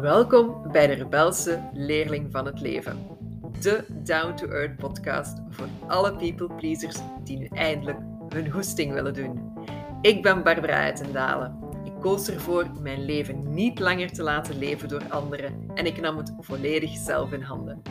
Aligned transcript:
Welkom 0.00 0.72
bij 0.72 0.86
de 0.86 0.92
Rebelse 0.92 1.70
Leerling 1.72 2.30
van 2.32 2.46
het 2.46 2.60
Leven. 2.60 3.06
De 3.60 3.84
Down 3.88 4.34
to 4.34 4.48
Earth 4.48 4.76
podcast 4.76 5.38
voor 5.50 5.66
alle 5.86 6.16
people 6.16 6.54
pleasers 6.54 6.96
die 7.24 7.38
nu 7.38 7.46
eindelijk 7.46 7.98
hun 8.28 8.50
hoesting 8.50 8.92
willen 8.92 9.14
doen. 9.14 9.52
Ik 10.00 10.22
ben 10.22 10.42
Barbara 10.42 10.82
Uitendalen. 10.82 11.58
Ik 11.84 11.92
koos 12.00 12.28
ervoor 12.28 12.70
mijn 12.80 13.04
leven 13.04 13.54
niet 13.54 13.78
langer 13.78 14.12
te 14.12 14.22
laten 14.22 14.58
leven 14.58 14.88
door 14.88 15.02
anderen 15.08 15.70
en 15.74 15.86
ik 15.86 16.00
nam 16.00 16.16
het 16.16 16.32
volledig 16.38 16.90
zelf 16.90 17.32
in 17.32 17.42
handen. 17.42 17.82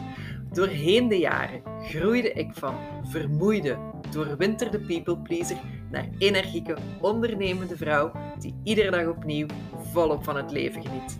Doorheen 0.56 1.08
de 1.08 1.18
jaren 1.18 1.62
groeide 1.82 2.32
ik 2.32 2.54
van 2.54 2.76
vermoeide, 3.04 3.78
doorwinterde 4.12 4.80
people 4.80 5.18
pleaser 5.18 5.58
naar 5.92 6.10
energieke, 6.18 6.78
ondernemende 7.02 7.78
vrouw 7.78 8.12
die 8.40 8.56
iedere 8.64 8.92
dag 8.92 9.08
opnieuw 9.08 9.48
volop 9.92 10.24
van 10.24 10.36
het 10.36 10.52
leven 10.52 10.82
geniet. 10.82 11.20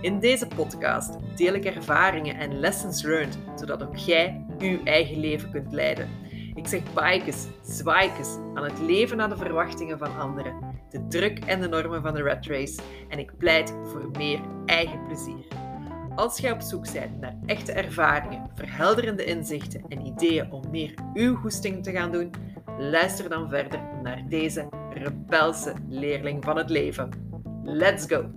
In 0.00 0.20
deze 0.20 0.46
podcast 0.46 1.18
deel 1.36 1.54
ik 1.54 1.64
ervaringen 1.64 2.36
en 2.36 2.58
lessons 2.58 3.02
learned, 3.02 3.38
zodat 3.56 3.82
ook 3.82 3.96
jij 3.96 4.46
uw 4.58 4.84
eigen 4.84 5.20
leven 5.20 5.50
kunt 5.50 5.72
leiden. 5.72 6.08
Ik 6.54 6.66
zeg 6.66 6.80
bikes, 6.94 7.46
zwaaikes 7.62 8.36
aan 8.54 8.64
het 8.64 8.80
leven 8.80 9.16
naar 9.16 9.28
de 9.28 9.36
verwachtingen 9.36 9.98
van 9.98 10.18
anderen, 10.18 10.54
de 10.90 11.06
druk 11.08 11.38
en 11.38 11.60
de 11.60 11.68
normen 11.68 12.02
van 12.02 12.14
de 12.14 12.22
rat 12.22 12.46
race 12.46 12.80
en 13.08 13.18
ik 13.18 13.38
pleit 13.38 13.74
voor 13.84 14.10
meer 14.12 14.40
eigen 14.66 15.04
plezier. 15.06 15.63
Als 16.14 16.38
jij 16.38 16.52
op 16.52 16.60
zoek 16.60 16.92
bent 16.92 17.20
naar 17.20 17.36
echte 17.46 17.72
ervaringen, 17.72 18.50
verhelderende 18.54 19.24
inzichten 19.24 19.84
en 19.88 20.06
ideeën 20.06 20.52
om 20.52 20.70
meer 20.70 20.94
uw 21.14 21.36
goesting 21.36 21.82
te 21.82 21.90
gaan 21.90 22.12
doen, 22.12 22.30
luister 22.78 23.28
dan 23.28 23.48
verder 23.48 23.80
naar 24.02 24.24
deze 24.28 24.68
rebelse 24.90 25.74
leerling 25.88 26.44
van 26.44 26.56
het 26.56 26.70
leven. 26.70 27.08
Let's 27.64 28.06
go! 28.06 28.30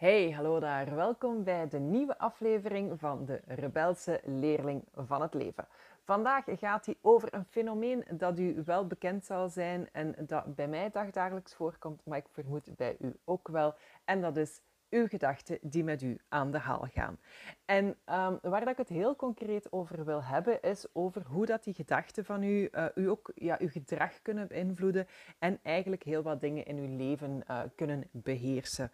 Hey, 0.00 0.30
hallo 0.30 0.60
daar. 0.60 0.94
Welkom 0.94 1.44
bij 1.44 1.68
de 1.68 1.78
nieuwe 1.78 2.18
aflevering 2.18 3.00
van 3.00 3.24
de 3.24 3.40
Rebelse 3.46 4.20
Leerling 4.24 4.84
van 4.94 5.22
het 5.22 5.34
Leven. 5.34 5.66
Vandaag 6.04 6.44
gaat 6.46 6.86
hij 6.86 6.96
over 7.00 7.34
een 7.34 7.44
fenomeen 7.44 8.04
dat 8.10 8.38
u 8.38 8.62
wel 8.64 8.86
bekend 8.86 9.24
zal 9.24 9.48
zijn 9.48 9.88
en 9.92 10.14
dat 10.18 10.54
bij 10.54 10.68
mij 10.68 10.90
dagdagelijks 10.90 11.54
voorkomt, 11.54 12.00
maar 12.04 12.18
ik 12.18 12.26
vermoed 12.30 12.76
bij 12.76 12.96
u 13.00 13.16
ook 13.24 13.48
wel. 13.48 13.74
En 14.04 14.20
dat 14.20 14.36
is 14.36 14.60
uw 14.90 15.06
gedachten 15.06 15.58
die 15.62 15.84
met 15.84 16.02
u 16.02 16.18
aan 16.28 16.50
de 16.50 16.58
haal 16.58 16.86
gaan. 16.92 17.18
En 17.64 17.84
um, 17.86 18.38
waar 18.42 18.60
dat 18.60 18.68
ik 18.68 18.76
het 18.76 18.88
heel 18.88 19.16
concreet 19.16 19.72
over 19.72 20.04
wil 20.04 20.22
hebben, 20.22 20.62
is 20.62 20.86
over 20.92 21.22
hoe 21.26 21.46
dat 21.46 21.64
die 21.64 21.74
gedachten 21.74 22.24
van 22.24 22.42
u, 22.42 22.68
uh, 22.72 22.86
u 22.94 23.08
ook 23.08 23.32
ja, 23.34 23.56
uw 23.60 23.68
gedrag 23.68 24.22
kunnen 24.22 24.48
beïnvloeden 24.48 25.06
en 25.38 25.58
eigenlijk 25.62 26.02
heel 26.02 26.22
wat 26.22 26.40
dingen 26.40 26.64
in 26.64 26.76
uw 26.76 26.96
leven 26.96 27.42
uh, 27.50 27.62
kunnen 27.74 28.08
beheersen. 28.10 28.90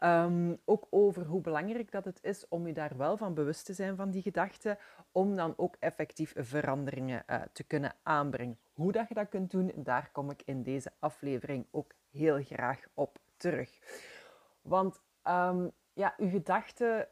Um, 0.00 0.60
ook 0.64 0.86
over 0.90 1.24
hoe 1.24 1.40
belangrijk 1.40 1.90
dat 1.90 2.04
het 2.04 2.18
is 2.22 2.48
om 2.48 2.66
u 2.66 2.72
daar 2.72 2.96
wel 2.96 3.16
van 3.16 3.34
bewust 3.34 3.64
te 3.64 3.74
zijn 3.74 3.96
van 3.96 4.10
die 4.10 4.22
gedachten, 4.22 4.78
om 5.12 5.36
dan 5.36 5.54
ook 5.56 5.76
effectief 5.78 6.32
veranderingen 6.36 7.22
uh, 7.26 7.42
te 7.52 7.64
kunnen 7.64 7.94
aanbrengen. 8.02 8.58
Hoe 8.72 8.92
dat 8.92 9.08
je 9.08 9.14
dat 9.14 9.28
kunt 9.28 9.50
doen, 9.50 9.72
daar 9.76 10.10
kom 10.12 10.30
ik 10.30 10.42
in 10.44 10.62
deze 10.62 10.92
aflevering 10.98 11.66
ook 11.70 11.92
heel 12.10 12.42
graag 12.42 12.80
op 12.94 13.18
terug. 13.36 13.78
Want 14.62 15.02
um, 15.24 15.70
ja, 15.92 16.14
uw 16.16 16.28
gedachten 16.28 17.08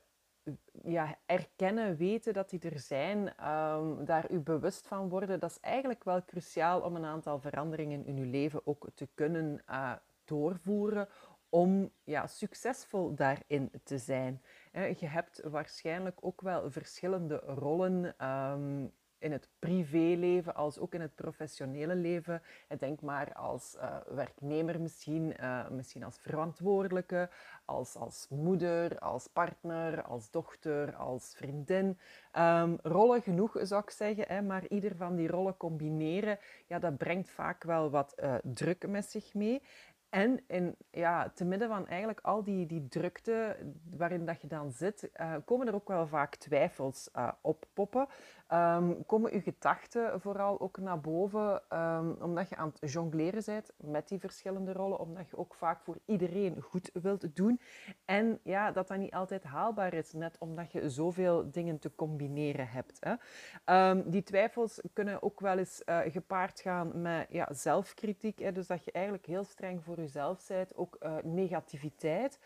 ja, 0.84 1.18
erkennen, 1.26 1.96
weten 1.96 2.32
dat 2.32 2.50
die 2.50 2.60
er 2.60 2.78
zijn, 2.78 3.18
um, 3.48 4.04
daar 4.04 4.30
u 4.30 4.38
bewust 4.38 4.86
van 4.86 5.08
worden, 5.08 5.40
dat 5.40 5.50
is 5.50 5.60
eigenlijk 5.60 6.04
wel 6.04 6.24
cruciaal 6.24 6.80
om 6.80 6.96
een 6.96 7.04
aantal 7.04 7.40
veranderingen 7.40 8.04
in 8.04 8.16
uw 8.16 8.30
leven 8.30 8.66
ook 8.66 8.88
te 8.94 9.08
kunnen 9.14 9.62
uh, 9.70 9.92
doorvoeren 10.24 11.08
om 11.48 11.90
ja, 12.04 12.26
succesvol 12.26 13.14
daarin 13.14 13.70
te 13.84 13.98
zijn. 13.98 14.42
Je 14.72 15.06
hebt 15.06 15.42
waarschijnlijk 15.42 16.18
ook 16.20 16.40
wel 16.40 16.70
verschillende 16.70 17.36
rollen 17.36 18.26
um, 18.28 18.92
in 19.18 19.32
het 19.32 19.48
privéleven 19.58 20.54
als 20.54 20.78
ook 20.78 20.94
in 20.94 21.00
het 21.00 21.14
professionele 21.14 21.94
leven. 21.94 22.42
Denk 22.78 23.00
maar 23.00 23.32
als 23.32 23.76
uh, 23.76 23.96
werknemer 24.06 24.80
misschien, 24.80 25.34
uh, 25.40 25.68
misschien 25.68 26.04
als 26.04 26.18
verantwoordelijke, 26.18 27.30
als, 27.64 27.96
als 27.96 28.26
moeder, 28.28 28.98
als 28.98 29.26
partner, 29.26 30.02
als 30.02 30.30
dochter, 30.30 30.94
als 30.94 31.34
vriendin. 31.36 31.98
Um, 32.38 32.78
rollen 32.82 33.22
genoeg 33.22 33.56
zou 33.62 33.82
ik 33.82 33.90
zeggen, 33.90 34.24
hè, 34.26 34.42
maar 34.42 34.66
ieder 34.66 34.96
van 34.96 35.16
die 35.16 35.28
rollen 35.28 35.56
combineren, 35.56 36.38
ja, 36.66 36.78
dat 36.78 36.96
brengt 36.96 37.30
vaak 37.30 37.64
wel 37.64 37.90
wat 37.90 38.14
uh, 38.16 38.34
druk 38.42 38.88
met 38.88 39.04
zich 39.04 39.34
mee. 39.34 39.62
En 40.08 40.40
in, 40.46 40.76
ja, 40.90 41.30
te 41.34 41.44
midden 41.44 41.68
van 41.68 41.86
eigenlijk 41.86 42.20
al 42.20 42.44
die, 42.44 42.66
die 42.66 42.88
drukte 42.88 43.56
waarin 43.96 44.24
dat 44.26 44.40
je 44.40 44.46
dan 44.46 44.72
zit, 44.72 45.10
komen 45.44 45.66
er 45.66 45.74
ook 45.74 45.88
wel 45.88 46.06
vaak 46.06 46.36
twijfels 46.36 47.08
uh, 47.16 47.32
oppoppen. 47.40 48.06
Um, 48.52 49.06
komen 49.06 49.32
uw 49.32 49.40
gedachten 49.40 50.20
vooral 50.20 50.60
ook 50.60 50.78
naar 50.78 51.00
boven, 51.00 51.62
um, 51.72 52.16
omdat 52.20 52.48
je 52.48 52.56
aan 52.56 52.72
het 52.80 52.92
jongleren 52.92 53.42
bent 53.46 53.72
met 53.76 54.08
die 54.08 54.18
verschillende 54.20 54.72
rollen, 54.72 54.98
omdat 54.98 55.28
je 55.28 55.36
ook 55.36 55.54
vaak 55.54 55.80
voor 55.80 55.98
iedereen 56.04 56.60
goed 56.60 56.90
wilt 56.92 57.36
doen. 57.36 57.60
En 58.04 58.40
ja, 58.42 58.72
dat 58.72 58.88
dat 58.88 58.98
niet 58.98 59.14
altijd 59.14 59.44
haalbaar 59.44 59.94
is, 59.94 60.12
net 60.12 60.36
omdat 60.38 60.72
je 60.72 60.90
zoveel 60.90 61.50
dingen 61.50 61.78
te 61.78 61.94
combineren 61.94 62.68
hebt. 62.68 62.98
Hè. 63.00 63.90
Um, 63.90 64.10
die 64.10 64.22
twijfels 64.22 64.80
kunnen 64.92 65.22
ook 65.22 65.40
wel 65.40 65.58
eens 65.58 65.82
uh, 65.86 65.98
gepaard 66.06 66.60
gaan 66.60 67.02
met 67.02 67.26
ja, 67.30 67.48
zelfkritiek, 67.52 68.38
hè, 68.38 68.52
dus 68.52 68.66
dat 68.66 68.84
je 68.84 68.92
eigenlijk 68.92 69.26
heel 69.26 69.44
streng 69.44 69.84
voor 69.84 69.96
jezelf 69.96 70.46
bent, 70.46 70.76
ook 70.76 70.96
uh, 71.00 71.16
negativiteit, 71.22 72.38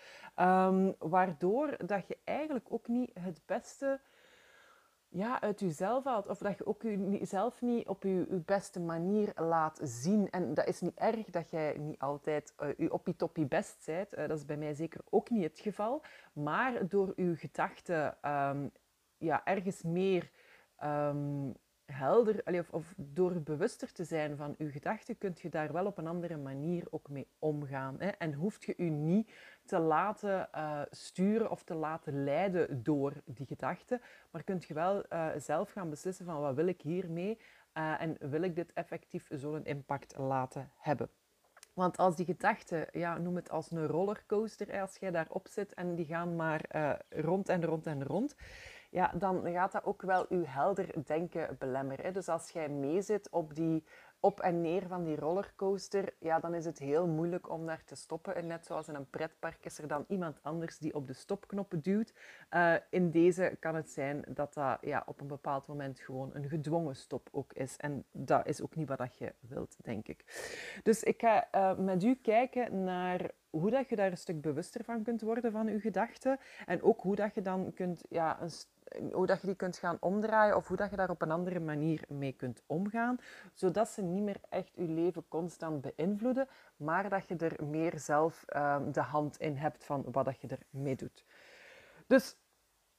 waardoor 0.98 1.76
dat 1.86 2.08
je 2.08 2.18
eigenlijk 2.24 2.66
ook 2.68 2.88
niet 2.88 3.10
het 3.20 3.40
beste 3.46 4.00
ja, 5.12 5.40
uit 5.40 5.60
jezelf 5.60 6.04
haalt. 6.04 6.28
Of 6.28 6.38
dat 6.38 6.58
je 6.58 6.66
ook 6.66 6.82
jezelf 6.82 7.60
niet 7.60 7.88
op 7.88 8.02
je, 8.02 8.42
beste 8.44 8.80
manier 8.80 9.32
laat 9.36 9.80
zien. 9.82 10.30
En 10.30 10.54
dat 10.54 10.66
is 10.66 10.80
niet 10.80 10.94
erg 10.94 11.30
dat 11.30 11.50
jij 11.50 11.76
niet 11.78 11.98
altijd 11.98 12.54
uh, 12.62 12.68
je 12.76 12.92
op 12.92 13.06
je 13.06 13.16
toppie 13.16 13.46
best 13.46 13.82
bent. 13.86 14.14
Uh, 14.18 14.28
dat 14.28 14.38
is 14.38 14.44
bij 14.44 14.56
mij 14.56 14.74
zeker 14.74 15.00
ook 15.10 15.30
niet 15.30 15.42
het 15.42 15.60
geval. 15.60 16.02
Maar 16.32 16.88
door 16.88 17.12
je 17.16 17.36
gedachten 17.36 18.16
um, 18.30 18.70
ja, 19.18 19.44
ergens 19.44 19.82
meer 19.82 20.30
um, 20.84 21.54
helder, 21.84 22.42
of, 22.44 22.70
of, 22.70 22.94
door 22.96 23.40
bewuster 23.40 23.92
te 23.92 24.04
zijn 24.04 24.36
van 24.36 24.54
je 24.58 24.70
gedachten, 24.70 25.18
kun 25.18 25.34
je 25.40 25.48
daar 25.48 25.72
wel 25.72 25.86
op 25.86 25.98
een 25.98 26.06
andere 26.06 26.36
manier 26.36 26.84
ook 26.90 27.08
mee 27.08 27.26
omgaan. 27.38 27.96
Hè? 27.98 28.08
En 28.08 28.32
hoeft 28.32 28.64
je 28.64 28.74
je 28.76 28.90
niet 28.90 29.30
te 29.66 29.78
laten 29.78 30.48
uh, 30.54 30.80
sturen 30.90 31.50
of 31.50 31.62
te 31.62 31.74
laten 31.74 32.24
leiden 32.24 32.82
door 32.82 33.12
die 33.24 33.46
gedachten, 33.46 34.00
maar 34.30 34.42
kunt 34.44 34.64
je 34.64 34.74
wel 34.74 35.04
uh, 35.12 35.28
zelf 35.36 35.72
gaan 35.72 35.90
beslissen 35.90 36.24
van 36.24 36.40
wat 36.40 36.54
wil 36.54 36.66
ik 36.66 36.80
hiermee 36.80 37.38
uh, 37.74 38.00
en 38.00 38.16
wil 38.20 38.42
ik 38.42 38.56
dit 38.56 38.72
effectief 38.72 39.26
zo'n 39.30 39.64
impact 39.64 40.16
laten 40.18 40.70
hebben. 40.78 41.10
Want 41.74 41.96
als 41.96 42.16
die 42.16 42.26
gedachten, 42.26 42.86
ja, 42.92 43.18
noem 43.18 43.36
het 43.36 43.50
als 43.50 43.70
een 43.70 43.86
rollercoaster, 43.86 44.80
als 44.80 44.96
jij 44.96 45.10
daarop 45.10 45.48
zit 45.48 45.74
en 45.74 45.94
die 45.94 46.06
gaan 46.06 46.36
maar 46.36 46.64
rond 47.08 47.48
en 47.48 47.64
rond 47.64 47.86
en 47.86 48.04
rond, 48.04 48.34
ja, 48.90 49.12
dan 49.14 49.52
gaat 49.52 49.72
dat 49.72 49.84
ook 49.84 50.02
wel 50.02 50.26
je 50.34 50.46
helder 50.46 51.04
denken 51.04 51.56
belemmeren. 51.58 52.12
Dus 52.12 52.28
als 52.28 52.50
jij 52.50 52.68
meezit 52.68 53.30
op 53.30 53.54
die 53.54 53.84
op 54.24 54.40
en 54.40 54.60
neer 54.60 54.86
van 54.88 55.04
die 55.04 55.16
rollercoaster, 55.16 56.12
ja, 56.18 56.40
dan 56.40 56.54
is 56.54 56.64
het 56.64 56.78
heel 56.78 57.06
moeilijk 57.06 57.50
om 57.50 57.66
daar 57.66 57.84
te 57.84 57.94
stoppen. 57.94 58.34
En 58.34 58.46
net 58.46 58.66
zoals 58.66 58.88
in 58.88 58.94
een 58.94 59.10
pretpark 59.10 59.64
is 59.64 59.78
er 59.78 59.88
dan 59.88 60.04
iemand 60.08 60.38
anders 60.42 60.78
die 60.78 60.94
op 60.94 61.06
de 61.06 61.12
stopknop 61.12 61.74
duwt. 61.76 62.12
Uh, 62.50 62.74
in 62.90 63.10
deze 63.10 63.56
kan 63.60 63.74
het 63.74 63.90
zijn 63.90 64.24
dat 64.28 64.54
dat 64.54 64.78
ja, 64.80 65.02
op 65.06 65.20
een 65.20 65.26
bepaald 65.26 65.66
moment 65.66 66.00
gewoon 66.00 66.30
een 66.34 66.48
gedwongen 66.48 66.96
stop 66.96 67.28
ook 67.32 67.52
is. 67.52 67.76
En 67.76 68.04
dat 68.12 68.46
is 68.46 68.62
ook 68.62 68.76
niet 68.76 68.88
wat 68.88 69.16
je 69.18 69.32
wilt, 69.40 69.76
denk 69.82 70.08
ik. 70.08 70.24
Dus 70.82 71.02
ik 71.02 71.20
ga 71.20 71.48
uh, 71.54 71.78
met 71.78 72.04
u 72.04 72.14
kijken 72.14 72.84
naar 72.84 73.30
hoe 73.50 73.70
dat 73.70 73.88
je 73.88 73.96
daar 73.96 74.10
een 74.10 74.16
stuk 74.16 74.40
bewuster 74.40 74.84
van 74.84 75.02
kunt 75.02 75.20
worden 75.20 75.52
van 75.52 75.66
je 75.66 75.80
gedachten. 75.80 76.38
En 76.66 76.82
ook 76.82 77.00
hoe 77.00 77.16
dat 77.16 77.34
je 77.34 77.42
dan 77.42 77.72
kunt 77.74 78.04
ja, 78.08 78.42
een 78.42 78.50
hoe 79.12 79.26
dat 79.26 79.40
je 79.40 79.46
die 79.46 79.56
kunt 79.56 79.76
gaan 79.76 79.96
omdraaien 80.00 80.56
of 80.56 80.68
hoe 80.68 80.76
dat 80.76 80.90
je 80.90 80.96
daar 80.96 81.10
op 81.10 81.22
een 81.22 81.30
andere 81.30 81.60
manier 81.60 82.04
mee 82.08 82.32
kunt 82.32 82.62
omgaan, 82.66 83.18
zodat 83.54 83.88
ze 83.88 84.02
niet 84.02 84.22
meer 84.22 84.40
echt 84.48 84.72
je 84.74 84.88
leven 84.88 85.24
constant 85.28 85.80
beïnvloeden, 85.80 86.48
maar 86.76 87.08
dat 87.08 87.28
je 87.28 87.36
er 87.36 87.64
meer 87.64 87.98
zelf 87.98 88.44
um, 88.56 88.92
de 88.92 89.00
hand 89.00 89.36
in 89.36 89.56
hebt 89.56 89.84
van 89.84 90.04
wat 90.12 90.24
dat 90.24 90.40
je 90.40 90.58
ermee 90.70 90.96
doet. 90.96 91.24
Dus 92.06 92.36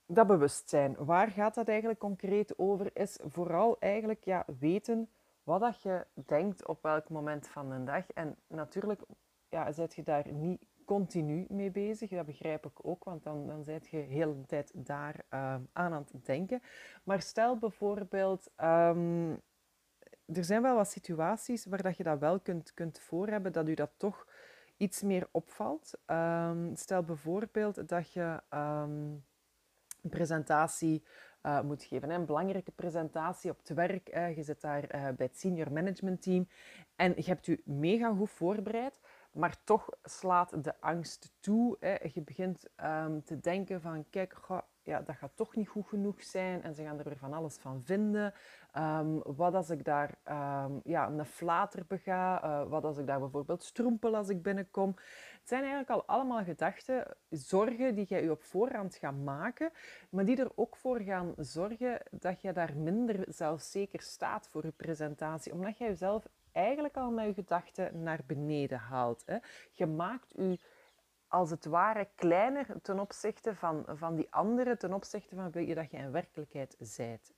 dat 0.06 0.28
bewustzijn, 0.28 0.96
waar 0.98 1.28
gaat 1.28 1.56
dat 1.56 1.68
eigenlijk 1.68 2.00
concreet 2.00 2.58
over, 2.58 2.90
is 2.94 3.20
vooral 3.24 3.80
eigenlijk 3.80 4.24
ja, 4.24 4.46
weten 4.60 5.10
wat 5.44 5.60
dat 5.60 5.82
je 5.82 6.06
denkt 6.14 6.68
op 6.68 6.82
welk 6.82 7.10
moment 7.10 7.48
van 7.48 7.70
de 7.70 7.84
dag. 7.84 8.12
En 8.12 8.36
natuurlijk 8.48 9.02
ja, 9.50 9.72
zet 9.72 9.96
je 9.96 10.04
daar 10.04 10.32
niet 10.32 10.66
continu 10.86 11.46
mee 11.50 11.72
bezig. 11.72 12.10
Dat 12.10 12.26
begrijp 12.26 12.66
ik 12.66 12.86
ook, 12.86 13.04
want 13.04 13.24
dan, 13.24 13.48
dan 13.48 13.64
zit 13.64 13.88
je 13.88 13.98
heel 13.98 14.36
de 14.36 14.46
tijd 14.46 14.72
daar 14.76 15.16
uh, 15.16 15.40
aan 15.54 15.94
aan 15.94 16.06
het 16.12 16.26
denken. 16.26 16.62
Maar 17.04 17.22
stel 17.22 17.58
bijvoorbeeld, 17.58 18.52
um, 18.58 19.42
er 20.26 20.44
zijn 20.44 20.62
wel 20.62 20.76
wat 20.76 20.92
situaties 20.92 21.66
waar 21.66 21.82
dat 21.82 21.98
je 21.98 22.04
dat 22.04 22.20
wel 22.20 22.40
kunt, 22.40 22.74
kunt 22.74 23.00
voor 23.00 23.28
hebben, 23.28 23.52
dat 23.52 23.68
u 23.68 23.74
dat 23.74 23.92
toch 23.98 24.28
iets 24.78 25.02
meer 25.02 25.28
opvalt. 25.32 25.94
Ehm, 26.06 26.76
stel 26.76 27.04
bijvoorbeeld 27.04 27.88
dat 27.88 28.14
je 28.14 28.42
ehm, 28.50 29.12
een 30.02 30.10
presentatie 30.10 31.04
uh, 31.44 31.62
moet 31.62 31.84
geven. 31.84 32.10
Een 32.10 32.26
belangrijke 32.26 32.72
presentatie 32.72 33.52
op 33.52 33.58
het 33.58 33.70
werk. 33.70 34.08
je 34.36 34.44
zit 34.44 34.62
daar 34.62 34.84
uh, 34.84 34.90
bij 34.90 35.26
het 35.26 35.40
senior 35.40 35.72
management 35.72 36.22
team 36.22 36.48
en 36.96 37.14
je 37.16 37.24
hebt 37.24 37.46
je 37.46 37.62
mega 37.66 38.14
goed 38.14 38.30
voorbereid. 38.30 39.00
Maar 39.34 39.64
toch 39.64 39.90
slaat 40.04 40.64
de 40.64 40.74
angst 40.80 41.34
toe. 41.40 41.78
Hè. 41.80 41.96
Je 42.14 42.22
begint 42.22 42.68
um, 42.84 43.24
te 43.24 43.40
denken 43.40 43.82
van, 43.82 44.06
kijk, 44.10 44.40
ja, 44.84 45.02
dat 45.02 45.16
gaat 45.16 45.36
toch 45.36 45.56
niet 45.56 45.68
goed 45.68 45.88
genoeg 45.88 46.24
zijn. 46.24 46.64
En 46.64 46.76
ze 46.76 46.84
gaan 46.84 47.00
er 47.00 47.04
weer 47.04 47.18
van 47.18 47.34
alles 47.34 47.58
van 47.58 47.82
vinden. 47.84 48.34
Um, 48.78 49.22
wat 49.24 49.54
als 49.54 49.70
ik 49.70 49.84
daar 49.84 50.16
um, 50.66 50.82
ja, 50.84 51.08
een 51.08 51.26
flater 51.26 51.86
bega? 51.88 52.44
Uh, 52.44 52.70
wat 52.70 52.84
als 52.84 52.98
ik 52.98 53.08
daar 53.08 53.20
bijvoorbeeld 53.20 53.64
stroempel 53.64 54.16
als 54.16 54.30
ik 54.30 54.42
binnenkom? 54.42 54.94
Het 55.40 55.48
zijn 55.48 55.62
eigenlijk 55.62 55.90
al 55.90 56.06
allemaal 56.06 56.44
gedachten, 56.44 57.18
zorgen 57.30 57.96
die 57.96 58.06
jij 58.06 58.24
je 58.24 58.32
op 58.32 58.44
voorhand 58.44 58.96
gaat 58.96 59.18
maken. 59.24 59.72
Maar 60.10 60.26
die 60.26 60.38
er 60.38 60.52
ook 60.56 60.76
voor 60.76 61.00
gaan 61.00 61.34
zorgen 61.38 62.00
dat 62.12 62.42
je 62.42 62.54
daar 62.54 62.78
minder 62.78 63.26
zelfzeker 63.28 64.02
staat 64.02 64.48
voor 64.48 64.66
je 64.66 64.72
presentatie. 64.72 65.54
Omdat 65.54 65.78
jij 65.78 65.88
jezelf 65.88 66.28
eigenlijk 66.54 66.98
al 66.98 67.22
je 67.22 67.34
gedachten 67.34 68.04
naar 68.04 68.20
beneden 68.28 68.80
haalt. 68.80 69.24
Hè. 69.26 69.38
Je 69.72 69.86
maakt 69.86 70.34
je 70.36 70.60
als 71.34 71.50
het 71.50 71.66
ware 71.66 72.08
kleiner 72.16 72.66
ten 72.82 73.00
opzichte 73.00 73.56
van, 73.56 73.86
van 73.88 74.16
die 74.16 74.28
anderen, 74.30 74.78
ten 74.78 74.94
opzichte 74.94 75.36
van 75.36 75.52
wie 75.52 75.76
dat 75.76 75.92
je 75.92 75.98
in 75.98 76.12
werkelijkheid 76.12 76.76
zijt. 76.80 77.34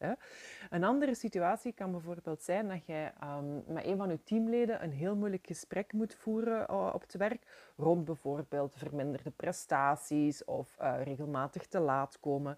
Een 0.69 0.83
andere 0.83 1.15
situatie 1.15 1.73
kan 1.73 1.91
bijvoorbeeld 1.91 2.43
zijn 2.43 2.67
dat 2.67 2.85
jij 2.85 3.13
um, 3.23 3.63
met 3.67 3.85
een 3.85 3.97
van 3.97 4.09
je 4.09 4.23
teamleden 4.23 4.83
een 4.83 4.91
heel 4.91 5.15
moeilijk 5.15 5.47
gesprek 5.47 5.93
moet 5.93 6.15
voeren 6.15 6.67
uh, 6.71 6.91
op 6.93 7.01
het 7.01 7.13
werk, 7.13 7.71
rond 7.77 8.05
bijvoorbeeld 8.05 8.73
verminderde 8.77 9.31
prestaties 9.31 10.45
of 10.45 10.77
uh, 10.81 11.03
regelmatig 11.03 11.67
te 11.67 11.79
laat 11.79 12.19
komen. 12.19 12.57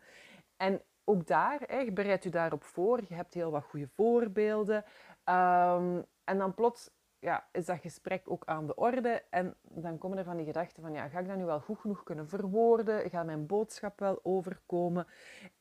En 0.55 0.81
ook 1.03 1.27
daar, 1.27 1.59
hè, 1.65 1.91
bereid 1.91 2.25
u 2.25 2.29
daarop 2.29 2.63
voor, 2.63 3.01
je 3.07 3.13
hebt 3.13 3.33
heel 3.33 3.51
wat 3.51 3.63
goede 3.63 3.87
voorbeelden. 3.87 4.83
Um, 5.25 6.05
en 6.27 6.37
dan 6.37 6.53
plots 6.53 6.89
ja, 7.19 7.47
is 7.51 7.65
dat 7.65 7.79
gesprek 7.79 8.31
ook 8.31 8.45
aan 8.45 8.67
de 8.67 8.75
orde. 8.75 9.23
En 9.29 9.55
dan 9.61 9.97
komen 9.97 10.17
er 10.17 10.23
van 10.23 10.37
die 10.37 10.45
gedachten 10.45 10.81
van, 10.83 10.93
ja, 10.93 11.07
ga 11.07 11.19
ik 11.19 11.27
dat 11.27 11.37
nu 11.37 11.45
wel 11.45 11.59
goed 11.59 11.79
genoeg 11.79 12.03
kunnen 12.03 12.27
verwoorden? 12.27 13.09
Gaat 13.09 13.25
mijn 13.25 13.45
boodschap 13.45 13.99
wel 13.99 14.19
overkomen? 14.23 15.07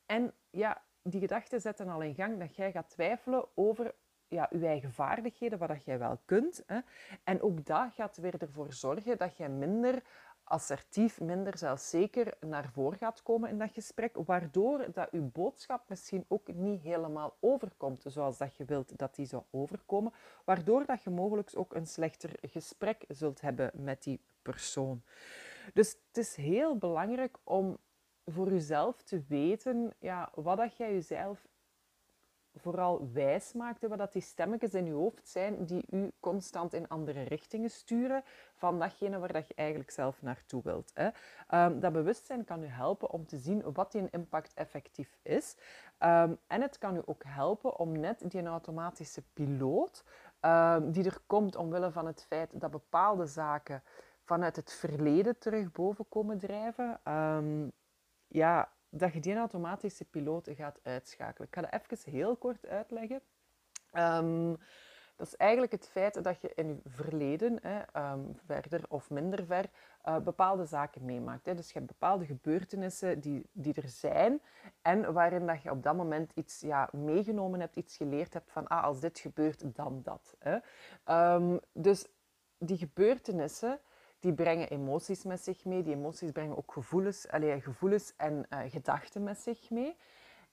En 0.07 0.33
ja, 0.51 0.83
die 1.03 1.21
gedachten 1.21 1.61
zetten 1.61 1.89
al 1.89 2.03
in 2.03 2.15
gang 2.15 2.39
dat 2.39 2.57
jij 2.57 2.71
gaat 2.71 2.91
twijfelen 2.91 3.47
over 3.55 3.95
ja, 4.29 4.49
je 4.51 4.67
eigen 4.67 4.93
vaardigheden, 4.93 5.59
wat 5.59 5.69
dat 5.69 5.85
jij 5.85 5.99
wel 5.99 6.21
kunt. 6.25 6.63
Hè. 6.67 6.79
En 7.25 7.43
ook 7.43 7.65
dat 7.65 7.93
gaat 7.95 8.17
weer 8.17 8.35
ervoor 8.39 8.73
zorgen 8.73 9.19
dat 9.19 9.37
jij 9.37 9.49
minder 9.49 10.03
assertief, 10.49 11.21
minder 11.21 11.59
zelfzeker 11.59 12.35
naar 12.41 12.71
voren 12.73 12.99
gaat 12.99 13.23
komen 13.23 13.51
in 13.51 13.59
dat 13.59 13.71
gesprek, 13.73 14.17
waardoor 14.17 14.93
dat 14.93 15.11
uw 15.11 15.31
boodschap 15.33 15.89
misschien 15.89 16.25
ook 16.29 16.55
niet 16.55 16.83
helemaal 16.83 17.37
overkomt 17.41 18.03
zoals 18.07 18.39
dat 18.39 18.57
je 18.57 18.65
wilt 18.65 18.99
dat 18.99 19.15
die 19.15 19.27
zou 19.27 19.43
overkomen, 19.51 20.13
waardoor 20.45 20.87
dat 20.87 21.03
je 21.03 21.11
mogelijk 21.11 21.51
ook 21.55 21.75
een 21.75 21.87
slechter 21.87 22.31
gesprek 22.43 23.05
zult 23.09 23.41
hebben 23.41 23.71
met 23.75 24.03
die 24.03 24.21
persoon. 24.43 25.03
Dus 25.75 25.97
het 26.09 26.17
is 26.17 26.37
heel 26.37 26.77
belangrijk 26.77 27.37
om 27.45 27.79
voor 28.25 28.51
jezelf 28.51 29.03
te 29.03 29.23
weten 29.29 29.93
ja, 29.99 30.31
wat 30.35 30.57
dat 30.57 30.77
jij 30.77 30.93
jezelf 30.93 31.47
vooral 32.57 33.09
wijs 33.13 33.53
maakte 33.53 33.89
wat 33.89 33.99
dat 33.99 34.13
die 34.13 34.23
stemmetjes 34.23 34.75
in 34.75 34.87
je 34.87 34.93
hoofd 34.93 35.29
zijn 35.29 35.65
die 35.65 35.85
u 35.91 36.11
constant 36.21 36.73
in 36.73 36.89
andere 36.89 37.23
richtingen 37.23 37.71
sturen 37.71 38.23
van 38.55 38.79
datgene 38.79 39.19
waar 39.19 39.33
dat 39.33 39.49
je 39.49 39.55
eigenlijk 39.55 39.91
zelf 39.91 40.23
naartoe 40.23 40.63
wilt. 40.63 40.93
Hè. 40.95 41.09
Um, 41.65 41.81
dat 41.81 41.93
bewustzijn 41.93 42.45
kan 42.45 42.63
u 42.63 42.67
helpen 42.67 43.11
om 43.11 43.27
te 43.27 43.37
zien 43.37 43.73
wat 43.73 43.93
die 43.93 44.09
impact 44.11 44.55
effectief 44.55 45.19
is. 45.23 45.57
Um, 45.99 46.39
en 46.47 46.63
het 46.63 46.79
kan 46.79 46.97
u 46.97 47.03
ook 47.05 47.23
helpen 47.27 47.79
om 47.79 48.01
net 48.01 48.31
die 48.31 48.47
automatische 48.47 49.23
piloot, 49.33 50.05
um, 50.41 50.93
die 50.93 51.05
er 51.05 51.19
komt 51.27 51.57
omwille 51.57 51.91
van 51.91 52.07
het 52.07 52.25
feit 52.29 52.51
dat 52.53 52.71
bepaalde 52.71 53.27
zaken 53.27 53.83
vanuit 54.25 54.57
het 54.57 54.73
verleden 54.73 55.39
terug 55.39 55.73
boven 55.73 56.09
komen 56.09 56.39
drijven, 56.39 57.01
ja, 58.29 58.69
dat 58.91 59.13
je 59.13 59.21
die 59.21 59.37
automatische 59.37 60.05
piloot 60.05 60.49
gaat 60.57 60.81
uitschakelen. 60.83 61.49
Ik 61.49 61.55
ga 61.55 61.61
dat 61.61 61.91
even 61.91 62.13
heel 62.13 62.37
kort 62.37 62.67
uitleggen. 62.67 63.21
Um, 63.93 64.59
dat 65.17 65.27
is 65.27 65.37
eigenlijk 65.37 65.73
het 65.73 65.89
feit 65.89 66.25
dat 66.25 66.41
je 66.41 66.53
in 66.55 66.69
je 66.69 66.81
verleden, 66.85 67.59
hè, 67.63 68.11
um, 68.13 68.37
verder 68.47 68.85
of 68.89 69.11
minder 69.11 69.47
ver, 69.47 69.71
uh, 70.05 70.19
bepaalde 70.19 70.65
zaken 70.65 71.05
meemaakt. 71.05 71.47
Hè. 71.47 71.55
Dus 71.55 71.67
je 71.67 71.79
hebt 71.79 71.87
bepaalde 71.87 72.25
gebeurtenissen 72.27 73.21
die, 73.21 73.47
die 73.53 73.75
er 73.75 73.89
zijn 73.89 74.41
en 74.83 75.13
waarin 75.13 75.47
dat 75.47 75.63
je 75.63 75.71
op 75.71 75.83
dat 75.83 75.97
moment 75.97 76.33
iets 76.35 76.61
ja, 76.61 76.89
meegenomen 76.93 77.61
hebt, 77.61 77.77
iets 77.77 77.97
geleerd 77.97 78.33
hebt 78.33 78.51
van 78.51 78.67
ah, 78.67 78.85
als 78.85 79.01
dit 79.01 79.19
gebeurt, 79.19 79.75
dan 79.75 80.01
dat. 80.03 80.37
Hè. 80.39 80.59
Um, 81.35 81.61
dus 81.73 82.07
die 82.59 82.77
gebeurtenissen 82.77 83.81
die 84.27 84.35
brengen 84.35 84.69
emoties 84.69 85.25
met 85.25 85.41
zich 85.41 85.65
mee. 85.65 85.83
Die 85.83 85.95
emoties 85.95 86.31
brengen 86.31 86.57
ook 86.57 86.73
gevoelens, 86.73 87.29
allez, 87.29 87.65
gevoelens 87.65 88.13
en 88.17 88.47
uh, 88.51 88.59
gedachten 88.69 89.23
met 89.23 89.39
zich 89.39 89.71
mee. 89.71 89.97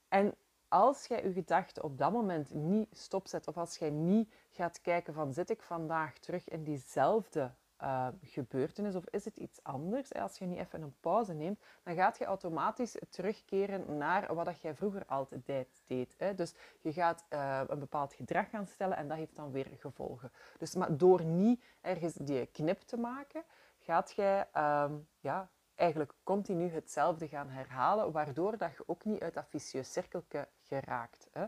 En 0.07 0.33
als 0.67 1.05
jij 1.05 1.23
je 1.23 1.33
gedachten 1.33 1.83
op 1.83 1.97
dat 1.97 2.11
moment 2.11 2.53
niet 2.53 2.87
stopzet, 2.91 3.47
of 3.47 3.57
als 3.57 3.77
jij 3.77 3.89
niet 3.89 4.33
gaat 4.49 4.81
kijken 4.81 5.13
van 5.13 5.33
zit 5.33 5.49
ik 5.49 5.61
vandaag 5.61 6.17
terug 6.17 6.49
in 6.49 6.63
diezelfde 6.63 7.51
uh, 7.81 8.07
gebeurtenis 8.21 8.95
of 8.95 9.03
is 9.09 9.25
het 9.25 9.37
iets 9.37 9.63
anders? 9.63 10.13
Als 10.13 10.37
je 10.37 10.45
niet 10.45 10.59
even 10.59 10.81
een 10.81 10.95
pauze 10.99 11.33
neemt, 11.33 11.59
dan 11.83 11.95
gaat 11.95 12.17
je 12.17 12.25
automatisch 12.25 12.97
terugkeren 13.09 13.97
naar 13.97 14.35
wat 14.35 14.45
dat 14.45 14.61
jij 14.61 14.75
vroeger 14.75 15.05
altijd 15.05 15.45
deed. 15.87 16.15
Hè? 16.17 16.33
Dus 16.33 16.53
je 16.81 16.93
gaat 16.93 17.25
een 17.67 17.79
bepaald 17.79 18.13
gedrag 18.13 18.49
gaan 18.49 18.67
stellen 18.67 18.97
en 18.97 19.07
dat 19.07 19.17
heeft 19.17 19.35
dan 19.35 19.51
weer 19.51 19.67
gevolgen. 19.79 20.31
Dus 20.57 20.75
maar 20.75 20.97
door 20.97 21.23
niet 21.23 21.63
ergens 21.81 22.13
die 22.13 22.45
knip 22.45 22.79
te 22.79 22.97
maken, 22.97 23.43
gaat 23.83 24.11
jij 24.11 24.47
um, 24.55 25.07
ja, 25.19 25.49
eigenlijk 25.75 26.13
continu 26.23 26.69
hetzelfde 26.69 27.27
gaan 27.27 27.49
herhalen, 27.49 28.11
waardoor 28.11 28.57
dat 28.57 28.71
je 28.71 28.83
ook 28.85 29.05
niet 29.05 29.21
uit 29.21 29.33
dat 29.33 29.45
vicieus 29.49 29.91
cirkeltje 29.91 30.47
geraakt. 30.61 31.27
Hè. 31.31 31.45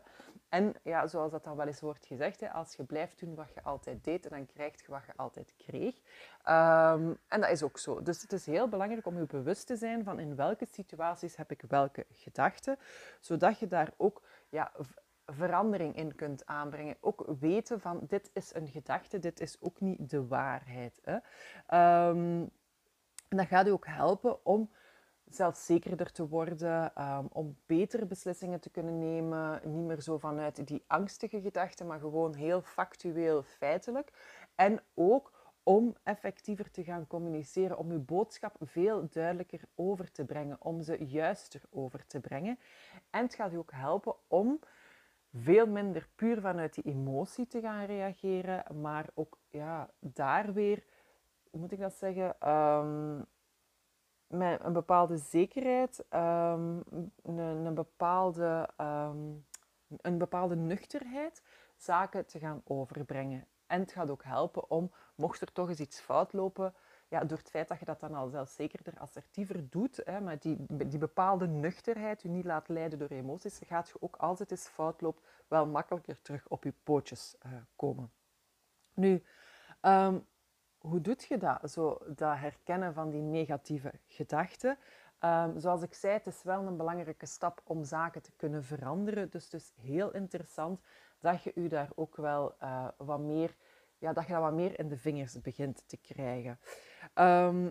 En 0.50 0.76
ja, 0.84 1.08
zoals 1.08 1.32
dat 1.32 1.44
dan 1.44 1.56
wel 1.56 1.68
eens 1.68 1.80
wordt 1.80 2.06
gezegd, 2.06 2.40
hè, 2.40 2.52
als 2.52 2.76
je 2.76 2.84
blijft 2.84 3.20
doen 3.20 3.36
wat 3.36 3.54
je 3.54 3.64
altijd 3.64 4.04
deed, 4.04 4.30
dan 4.30 4.46
krijg 4.46 4.82
je 4.82 4.92
wat 4.92 5.06
je 5.06 5.14
altijd 5.16 5.54
kreeg. 5.58 5.96
Um, 5.96 7.18
en 7.28 7.42
dat 7.42 7.50
is 7.50 7.64
ook 7.64 7.78
zo. 7.78 8.02
Dus 8.02 8.22
het 8.22 8.32
is 8.32 8.46
heel 8.46 8.68
belangrijk 8.68 9.06
om 9.06 9.18
je 9.18 9.26
bewust 9.26 9.68
te 9.68 9.76
zijn 9.76 10.04
van 10.04 10.20
in 10.20 10.36
welke 10.36 10.66
situaties 10.66 11.36
heb 11.36 11.52
ik 11.52 11.62
welke 11.68 12.06
gedachten, 12.12 12.78
zodat 13.20 13.60
je 13.60 13.68
daar 13.68 13.92
ook 13.98 14.22
ja, 14.50 14.72
verandering 15.26 15.96
in 15.96 16.16
kunt 16.16 16.46
aanbrengen. 16.46 16.98
Ook 17.00 17.26
weten 17.40 17.80
van 17.80 18.00
dit 18.08 18.30
is 18.34 18.54
een 18.54 18.68
gedachte, 18.68 19.20
dit 19.20 19.40
is 19.40 19.58
ook 19.62 19.80
niet 19.80 20.10
de 20.10 20.28
waarheid. 20.28 21.02
Hè. 21.04 21.14
Um, 22.10 22.50
en 23.28 23.38
dat 23.38 23.48
gaat 23.48 23.68
u 23.68 23.70
ook 23.70 23.88
helpen 23.88 24.46
om 24.46 24.70
zelfzekerder 25.30 26.12
te 26.12 26.28
worden, 26.28 26.92
um, 27.02 27.28
om 27.32 27.58
betere 27.66 28.06
beslissingen 28.06 28.60
te 28.60 28.70
kunnen 28.70 29.00
nemen. 29.00 29.62
Niet 29.64 29.86
meer 29.86 30.02
zo 30.02 30.18
vanuit 30.18 30.68
die 30.68 30.84
angstige 30.88 31.42
gedachten, 31.42 31.88
maar 31.88 32.00
gewoon 32.00 32.34
heel 32.34 32.62
factueel, 32.62 33.44
feitelijk. 33.44 34.12
En 34.56 34.80
ook 34.94 35.34
om 35.64 35.96
effectiever 36.04 36.72
te 36.72 36.84
gaan 36.84 37.08
communiceren, 37.08 37.78
om 37.78 37.92
uw 37.92 38.04
boodschap 38.04 38.56
veel 38.62 39.08
duidelijker 39.10 39.62
over 39.76 40.12
te 40.12 40.26
brengen, 40.26 40.58
om 40.60 40.82
ze 40.82 41.06
juister 41.06 41.62
over 41.70 42.08
te 42.08 42.20
brengen. 42.20 42.60
En 43.10 43.24
het 43.24 43.36
gaat 43.36 43.54
u 43.54 43.58
ook 43.58 43.72
helpen 43.72 44.16
om 44.28 44.60
veel 45.38 45.68
minder 45.68 46.08
puur 46.16 46.42
vanuit 46.42 46.74
die 46.74 46.84
emotie 46.84 47.48
te 47.48 47.62
gaan 47.62 47.86
reageren, 47.86 48.82
maar 48.82 49.06
ook 49.14 49.38
ja, 49.50 49.90
daar 50.00 50.54
weer, 50.54 50.84
hoe 51.50 51.60
moet 51.60 51.72
ik 51.72 51.80
dat 51.80 51.94
zeggen, 51.94 52.50
um, 52.52 53.26
met 54.28 54.64
een 54.64 54.74
bepaalde 54.74 55.18
zekerheid, 55.18 56.06
um, 56.10 56.84
een, 57.24 57.38
een, 57.38 57.74
bepaalde, 57.74 58.70
um, 58.82 59.46
een 60.02 60.18
bepaalde 60.18 60.56
nuchterheid 60.56 61.44
zaken 61.76 62.26
te 62.26 62.40
gaan 62.40 62.62
overbrengen. 62.66 63.46
En 63.68 63.80
het 63.80 63.92
gaat 63.92 64.10
ook 64.10 64.24
helpen 64.24 64.70
om, 64.70 64.92
mocht 65.16 65.42
er 65.42 65.52
toch 65.52 65.70
eens 65.70 65.80
iets 65.80 66.00
fout 66.00 66.34
lopen, 66.34 66.74
ja, 67.08 67.24
door 67.24 67.38
het 67.38 67.50
feit 67.50 67.68
dat 67.68 67.80
je 67.80 67.86
dat 67.86 68.00
dan 68.00 68.14
al 68.14 68.30
zelfzekerder, 68.30 69.00
assertiever 69.00 69.70
doet, 69.70 70.02
hè, 70.04 70.22
maar 70.22 70.40
die, 70.40 70.66
die 70.70 71.00
bepaalde 71.00 71.48
nuchterheid 71.48 72.22
je 72.22 72.30
niet 72.30 72.46
laat 72.46 72.68
leiden 72.68 73.00
door 73.00 73.08
emoties, 73.08 73.62
gaat 73.66 73.88
je 73.88 73.96
ook 74.00 74.16
als 74.16 74.40
het 74.40 74.52
eens 74.52 74.68
fout 74.68 75.02
loopt, 75.02 75.26
wel 75.48 75.68
makkelijker 75.68 76.22
terug 76.22 76.48
op 76.48 76.64
je 76.64 76.74
pootjes 76.84 77.36
uh, 77.46 77.52
komen. 77.76 78.12
Nu, 78.94 79.24
um, 79.82 80.26
hoe 80.78 81.02
doe 81.02 81.16
je 81.28 81.38
dat? 81.38 81.72
Zo, 81.72 81.98
dat 82.08 82.38
herkennen 82.38 82.94
van 82.94 83.10
die 83.10 83.22
negatieve 83.22 83.94
gedachten. 84.08 84.78
Um, 85.20 85.60
zoals 85.60 85.82
ik 85.82 85.94
zei, 85.94 86.14
het 86.14 86.28
is 86.28 86.44
wel 86.44 86.62
een 86.62 86.78
belangrijke 86.78 87.26
stap 87.26 87.62
om 87.64 87.84
zaken 87.84 88.22
te 88.22 88.32
kunnen 88.36 88.64
veranderen. 88.64 89.30
Dus 89.30 89.44
het 89.44 89.54
is 89.54 89.74
heel 89.76 90.14
interessant 90.14 90.82
dat 91.20 91.44
je 91.44 91.52
u 91.56 91.68
daar 91.68 91.90
ook 91.96 92.16
wel 92.16 92.56
uh, 92.62 92.88
wat 92.98 93.20
meer 93.20 93.56
ja, 93.98 94.14
dat 94.14 94.26
je 94.26 94.34
dat 94.34 94.42
wat 94.42 94.54
meer 94.54 94.80
in 94.80 94.88
de 94.88 94.98
vingers 94.98 95.42
begint 95.42 95.84
te 95.88 95.98
krijgen. 95.98 96.60
Ehm, 97.14 97.70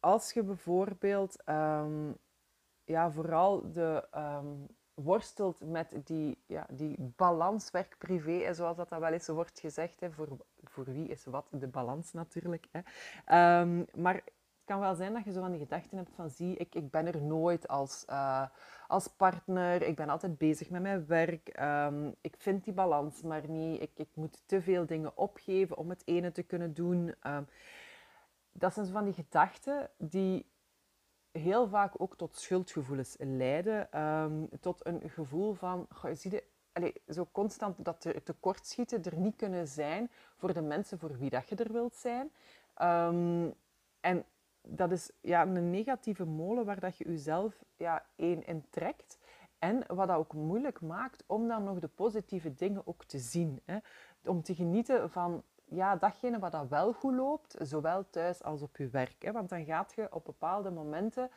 als 0.00 0.32
je 0.32 0.42
bijvoorbeeld 0.42 1.42
ehm, 1.44 2.12
ja, 2.84 3.10
vooral 3.10 3.72
de, 3.72 4.06
ehm, 4.10 4.56
worstelt 4.94 5.60
met 5.64 6.00
die, 6.04 6.42
ja, 6.46 6.66
die 6.70 7.12
balans 7.16 7.70
werk-privé, 7.70 8.54
zoals 8.54 8.76
dat, 8.76 8.88
dat 8.88 9.00
wel 9.00 9.12
eens 9.12 9.28
wordt 9.28 9.60
gezegd. 9.60 10.00
Hè, 10.00 10.10
voor, 10.10 10.28
voor 10.62 10.84
wie 10.84 11.08
is 11.08 11.24
wat 11.24 11.46
de 11.50 11.68
balans 11.68 12.12
natuurlijk. 12.12 12.68
Hè. 12.72 12.80
maar 13.94 14.14
het 14.14 14.72
kan 14.76 14.80
wel 14.80 14.94
zijn 14.94 15.12
dat 15.12 15.24
je 15.24 15.32
zo 15.32 15.40
van 15.40 15.50
die 15.50 15.60
gedachten 15.60 15.96
hebt 15.96 16.10
van 16.14 16.30
zie, 16.30 16.56
ik, 16.56 16.74
ik 16.74 16.90
ben 16.90 17.06
er 17.06 17.22
nooit 17.22 17.68
als, 17.68 18.04
uh, 18.10 18.46
als 18.86 19.08
partner, 19.08 19.82
ik 19.82 19.96
ben 19.96 20.08
altijd 20.08 20.38
bezig 20.38 20.70
met 20.70 20.82
mijn 20.82 21.06
werk, 21.06 21.48
ik 22.20 22.34
vind 22.38 22.64
die 22.64 22.72
balans 22.72 23.22
maar 23.22 23.48
niet, 23.48 23.82
ik, 23.82 23.90
ik 23.94 24.08
moet 24.14 24.42
te 24.46 24.62
veel 24.62 24.86
dingen 24.86 25.16
opgeven 25.16 25.76
om 25.76 25.90
het 25.90 26.02
ene 26.04 26.32
te 26.32 26.42
kunnen 26.42 26.74
doen. 26.74 27.14
Dat 28.58 28.74
zijn 28.74 28.86
van 28.86 29.04
die 29.04 29.12
gedachten 29.12 29.90
die 29.98 30.52
heel 31.30 31.68
vaak 31.68 32.00
ook 32.00 32.16
tot 32.16 32.36
schuldgevoelens 32.36 33.16
leiden, 33.18 34.00
um, 34.00 34.48
tot 34.60 34.86
een 34.86 35.10
gevoel 35.10 35.54
van, 35.54 35.86
goh, 35.90 36.14
je, 36.14 36.44
allez, 36.72 36.92
zo 37.08 37.28
constant 37.32 37.84
dat 37.84 38.04
er 38.04 38.22
tekortschieten 38.22 39.02
er 39.02 39.16
niet 39.16 39.36
kunnen 39.36 39.68
zijn 39.68 40.10
voor 40.36 40.54
de 40.54 40.62
mensen 40.62 40.98
voor 40.98 41.18
wie 41.18 41.30
dat 41.30 41.48
je 41.48 41.56
er 41.56 41.72
wilt 41.72 41.94
zijn. 41.94 42.32
en 44.00 44.24
dat 44.66 44.90
is 44.90 45.10
ja, 45.20 45.42
een 45.42 45.70
negatieve 45.70 46.24
molen 46.24 46.64
waar 46.64 46.80
dat 46.80 46.96
je 46.96 47.08
jezelf 47.08 47.64
ja, 47.76 48.06
één 48.16 48.46
in 48.46 48.64
trekt. 48.70 49.18
En 49.58 49.84
wat 49.86 50.08
dat 50.08 50.16
ook 50.16 50.32
moeilijk 50.32 50.80
maakt 50.80 51.24
om 51.26 51.48
dan 51.48 51.64
nog 51.64 51.78
de 51.78 51.88
positieve 51.88 52.54
dingen 52.54 52.86
ook 52.86 53.04
te 53.04 53.18
zien. 53.18 53.60
Hè. 53.64 53.78
Om 54.24 54.42
te 54.42 54.54
genieten 54.54 55.10
van 55.10 55.42
ja, 55.64 55.96
datgene 55.96 56.38
wat 56.38 56.52
dat 56.52 56.68
wel 56.68 56.92
goed 56.92 57.14
loopt, 57.14 57.56
zowel 57.60 58.04
thuis 58.10 58.42
als 58.42 58.62
op 58.62 58.76
je 58.76 58.88
werk. 58.88 59.22
Hè. 59.22 59.32
Want 59.32 59.48
dan 59.48 59.64
gaat 59.64 59.92
je 59.94 60.12
op 60.12 60.24
bepaalde 60.24 60.70
momenten 60.70 61.30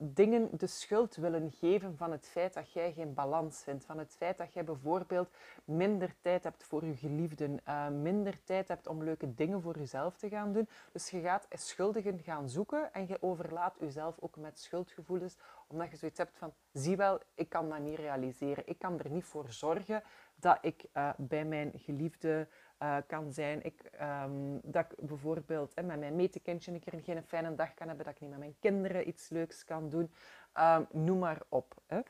dingen 0.00 0.48
de 0.52 0.66
schuld 0.66 1.16
willen 1.16 1.50
geven 1.50 1.96
van 1.96 2.12
het 2.12 2.26
feit 2.26 2.54
dat 2.54 2.72
jij 2.72 2.92
geen 2.92 3.14
balans 3.14 3.62
vindt. 3.62 3.84
Van 3.84 3.98
het 3.98 4.14
feit 4.16 4.38
dat 4.38 4.52
jij 4.52 4.64
bijvoorbeeld 4.64 5.28
minder 5.64 6.14
tijd 6.20 6.44
hebt 6.44 6.64
voor 6.64 6.84
je 6.84 6.96
geliefden, 6.96 7.60
uh, 7.68 7.88
minder 7.88 8.44
tijd 8.44 8.68
hebt 8.68 8.86
om 8.86 9.02
leuke 9.02 9.34
dingen 9.34 9.62
voor 9.62 9.78
jezelf 9.78 10.16
te 10.16 10.28
gaan 10.28 10.52
doen. 10.52 10.68
Dus 10.92 11.10
je 11.10 11.20
gaat 11.20 11.46
schuldigen 11.50 12.18
gaan 12.18 12.48
zoeken 12.48 12.92
en 12.92 13.06
je 13.06 13.22
overlaat 13.22 13.76
jezelf 13.80 14.16
ook 14.20 14.36
met 14.36 14.58
schuldgevoelens, 14.58 15.36
omdat 15.66 15.90
je 15.90 15.96
zoiets 15.96 16.18
hebt 16.18 16.38
van, 16.38 16.52
zie 16.72 16.96
wel, 16.96 17.20
ik 17.34 17.48
kan 17.48 17.68
dat 17.68 17.78
niet 17.78 17.98
realiseren. 17.98 18.66
Ik 18.66 18.78
kan 18.78 18.98
er 18.98 19.10
niet 19.10 19.24
voor 19.24 19.48
zorgen 19.48 20.02
dat 20.34 20.58
ik 20.60 20.84
uh, 20.94 21.10
bij 21.16 21.44
mijn 21.44 21.72
geliefde 21.74 22.48
uh, 22.82 22.96
kan 23.06 23.32
zijn. 23.32 23.64
Ik, 23.64 23.90
um, 24.24 24.60
dat 24.62 24.92
ik 24.92 25.06
bijvoorbeeld 25.06 25.74
hè, 25.74 25.82
met 25.82 25.98
mijn 25.98 26.16
metekindje 26.16 26.72
een 26.72 26.80
keer 26.80 27.00
geen 27.00 27.22
fijne 27.22 27.54
dag 27.54 27.74
kan 27.74 27.88
hebben, 27.88 28.04
dat 28.04 28.14
ik 28.14 28.20
niet 28.20 28.30
met 28.30 28.38
mijn 28.38 28.56
kinderen 28.60 29.08
iets 29.08 29.28
leuks 29.28 29.64
kan 29.64 29.88
doen. 29.90 30.10
Um, 30.54 30.86
noem 30.90 31.18
maar 31.18 31.42
op. 31.48 31.74
Hè. 31.86 32.00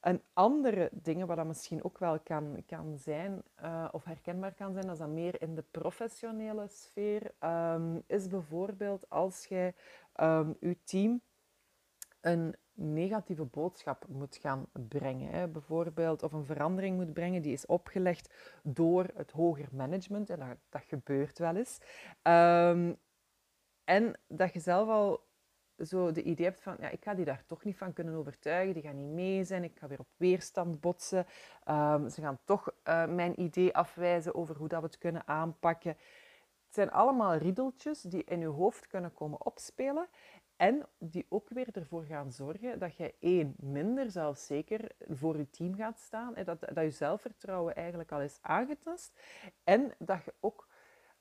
Een 0.00 0.22
andere 0.32 0.88
dingen 0.92 1.26
wat 1.26 1.36
dat 1.36 1.46
misschien 1.46 1.84
ook 1.84 1.98
wel 1.98 2.18
kan, 2.18 2.62
kan 2.66 2.98
zijn, 2.98 3.42
uh, 3.62 3.88
of 3.92 4.04
herkenbaar 4.04 4.54
kan 4.54 4.72
zijn, 4.72 4.86
dat 4.86 5.00
is 5.00 5.06
meer 5.06 5.42
in 5.42 5.54
de 5.54 5.64
professionele 5.70 6.68
sfeer, 6.68 7.32
um, 7.40 8.02
is 8.06 8.28
bijvoorbeeld 8.28 9.10
als 9.10 9.46
jij 9.46 9.74
um, 10.20 10.56
je 10.60 10.76
team 10.84 11.20
een 12.20 12.56
negatieve 12.74 13.44
boodschap 13.44 14.04
moet 14.08 14.36
gaan 14.36 14.66
brengen. 14.72 15.30
Hè. 15.30 15.48
Bijvoorbeeld, 15.48 16.22
of 16.22 16.32
een 16.32 16.44
verandering 16.44 16.96
moet 16.96 17.12
brengen 17.12 17.42
die 17.42 17.52
is 17.52 17.66
opgelegd 17.66 18.34
door 18.62 19.06
het 19.14 19.30
hoger 19.30 19.68
management. 19.72 20.30
En 20.30 20.38
dat, 20.38 20.56
dat 20.68 20.82
gebeurt 20.82 21.38
wel 21.38 21.56
eens. 21.56 21.78
Um, 22.22 22.96
en 23.84 24.18
dat 24.26 24.52
je 24.52 24.60
zelf 24.60 24.88
al 24.88 25.30
zo 25.78 26.12
de 26.12 26.22
idee 26.22 26.46
hebt 26.46 26.62
van, 26.62 26.76
ja, 26.80 26.88
ik 26.88 27.04
ga 27.04 27.14
die 27.14 27.24
daar 27.24 27.44
toch 27.46 27.64
niet 27.64 27.76
van 27.76 27.92
kunnen 27.92 28.14
overtuigen, 28.14 28.74
die 28.74 28.82
gaan 28.82 28.96
niet 28.96 29.14
mee 29.14 29.44
zijn, 29.44 29.64
ik 29.64 29.78
ga 29.78 29.86
weer 29.86 29.98
op 29.98 30.08
weerstand 30.16 30.80
botsen. 30.80 31.26
Um, 31.68 32.08
ze 32.08 32.20
gaan 32.20 32.38
toch 32.44 32.72
uh, 32.88 33.06
mijn 33.06 33.40
idee 33.40 33.74
afwijzen 33.74 34.34
over 34.34 34.56
hoe 34.56 34.68
dat 34.68 34.80
we 34.80 34.86
het 34.86 34.98
kunnen 34.98 35.26
aanpakken. 35.26 35.90
Het 36.66 36.74
zijn 36.74 36.90
allemaal 36.90 37.34
riedeltjes 37.34 38.00
die 38.00 38.24
in 38.24 38.40
je 38.40 38.46
hoofd 38.46 38.86
kunnen 38.86 39.14
komen 39.14 39.46
opspelen 39.46 40.08
en 40.62 40.86
die 40.98 41.26
ook 41.28 41.48
weer 41.48 41.68
ervoor 41.72 42.04
gaan 42.04 42.32
zorgen 42.32 42.78
dat 42.78 42.96
je 42.96 43.14
één, 43.20 43.54
minder 43.58 44.10
zelfzeker 44.10 44.92
voor 45.08 45.36
je 45.36 45.50
team 45.50 45.74
gaat 45.74 45.98
staan. 45.98 46.36
En 46.36 46.44
dat, 46.44 46.60
dat 46.60 46.84
je 46.84 46.90
zelfvertrouwen 46.90 47.74
eigenlijk 47.74 48.12
al 48.12 48.20
is 48.20 48.38
aangetast. 48.42 49.20
En 49.64 49.92
dat 49.98 50.24
je 50.24 50.34
ook 50.40 50.68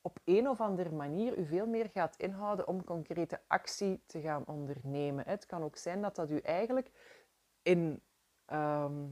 op 0.01 0.19
een 0.23 0.49
of 0.49 0.61
andere 0.61 0.91
manier 0.91 1.39
je 1.39 1.45
veel 1.45 1.67
meer 1.67 1.89
gaat 1.89 2.15
inhouden 2.17 2.67
om 2.67 2.83
concrete 2.83 3.39
actie 3.47 4.03
te 4.05 4.21
gaan 4.21 4.45
ondernemen. 4.45 5.25
Het 5.27 5.45
kan 5.45 5.63
ook 5.63 5.77
zijn 5.77 6.01
dat 6.01 6.15
dat 6.15 6.29
u 6.29 6.37
eigenlijk 6.37 6.91
in, 7.61 8.01
ehm, 8.45 9.07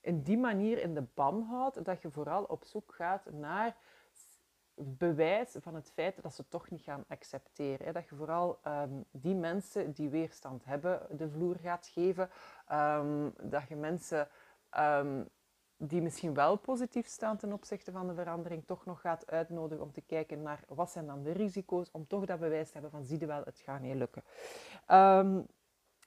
in 0.00 0.22
die 0.22 0.38
manier 0.38 0.78
in 0.78 0.94
de 0.94 1.06
ban 1.14 1.42
houdt, 1.42 1.84
dat 1.84 2.02
je 2.02 2.10
vooral 2.10 2.44
op 2.44 2.64
zoek 2.64 2.94
gaat 2.94 3.30
naar 3.30 3.76
bewijs 4.82 5.56
van 5.60 5.74
het 5.74 5.90
feit 5.94 6.22
dat 6.22 6.34
ze 6.34 6.48
toch 6.48 6.70
niet 6.70 6.82
gaan 6.82 7.04
accepteren. 7.08 7.92
Dat 7.92 8.08
je 8.08 8.14
vooral 8.14 8.58
ehm, 8.62 8.90
die 9.10 9.34
mensen 9.34 9.92
die 9.92 10.08
weerstand 10.08 10.64
hebben 10.64 11.06
de 11.10 11.30
vloer 11.30 11.56
gaat 11.62 11.86
geven. 11.86 12.30
Ehm, 12.66 13.30
dat 13.42 13.68
je 13.68 13.76
mensen 13.76 14.28
um, 14.78 15.28
die 15.76 16.02
misschien 16.02 16.34
wel 16.34 16.56
positief 16.56 17.06
staan 17.06 17.36
ten 17.36 17.52
opzichte 17.52 17.92
van 17.92 18.06
de 18.06 18.14
verandering 18.14 18.66
toch 18.66 18.84
nog 18.84 19.00
gaat 19.00 19.30
uitnodigen 19.30 19.84
om 19.84 19.92
te 19.92 20.00
kijken 20.00 20.42
naar 20.42 20.64
wat 20.68 20.90
zijn 20.90 21.06
dan 21.06 21.22
de 21.22 21.32
risico's, 21.32 21.90
om 21.92 22.06
toch 22.06 22.24
dat 22.24 22.38
bewijs 22.40 22.66
te 22.66 22.72
hebben 22.72 22.90
van 22.90 23.04
zie 23.04 23.20
je 23.20 23.26
wel, 23.26 23.42
het 23.44 23.58
gaat 23.58 23.80
niet 23.80 23.94
lukken. 23.94 24.22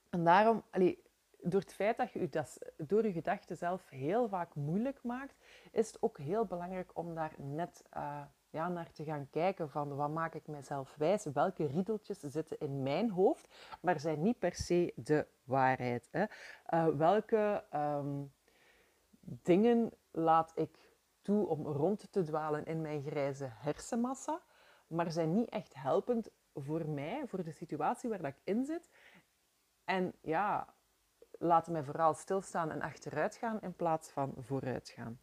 en 0.10 0.24
daarom, 0.24 0.64
allee, 0.70 1.04
door 1.50 1.60
het 1.60 1.74
feit 1.74 1.98
dat 1.98 2.12
je 2.12 2.20
je 2.20 2.30
dat 2.30 2.60
door 2.78 3.06
je 3.06 3.12
gedachten 3.12 3.58
zelf 3.58 3.90
heel 3.90 4.28
vaak 4.28 4.56
moeilijk 4.56 5.04
maakt, 5.04 5.36
is 5.72 5.88
het 5.88 6.02
ook 6.02 6.18
heel 6.18 6.46
belangrijk 6.46 6.92
om 6.94 7.16
daar 7.16 7.34
net 7.38 7.84
uh, 7.98 8.22
ja, 8.56 8.70
naar 8.70 8.92
te 8.92 9.04
gaan 9.04 9.30
kijken 9.30 9.70
van 9.70 9.96
wat 9.96 10.10
maak 10.10 10.34
ik 10.34 10.48
mezelf 10.48 10.96
wijs, 10.98 11.26
welke 11.26 11.66
riedeltjes 11.66 12.20
zitten 12.20 12.60
in 12.60 12.84
mijn 12.84 13.10
hoofd, 13.10 13.78
maar 13.82 14.00
zijn 14.00 14.22
niet 14.22 14.40
per 14.40 14.56
se 14.56 14.94
de 14.96 15.28
waarheid. 15.44 16.08
Hè. 16.12 16.26
Uh, 16.70 16.96
welke 16.96 17.64
um, 17.74 18.34
dingen 19.22 19.92
laat 20.12 20.52
ik 20.56 20.94
toe 21.22 21.48
om 21.48 21.68
rond 21.68 22.12
te 22.12 22.24
dwalen 22.24 22.66
in 22.66 22.82
mijn 22.82 23.04
grijze 23.04 23.48
hersenmassa, 23.50 24.42
maar 24.88 25.12
zijn 25.12 25.34
niet 25.34 25.50
echt 25.50 25.74
helpend 25.74 26.30
voor 26.54 26.90
mij, 26.90 27.28
voor 27.28 27.44
de 27.44 27.52
situatie 27.52 28.10
waar 28.10 28.22
dat 28.22 28.32
ik 28.32 28.42
in 28.44 28.66
zit. 28.66 28.90
En 29.84 30.14
ja, 30.22 30.75
laten 31.46 31.72
mij 31.72 31.84
vooral 31.84 32.14
stilstaan 32.14 32.72
en 32.72 32.82
achteruit 32.82 33.36
gaan 33.36 33.62
in 33.62 33.76
plaats 33.76 34.10
van 34.10 34.34
vooruit 34.40 34.90
gaan. 34.90 35.20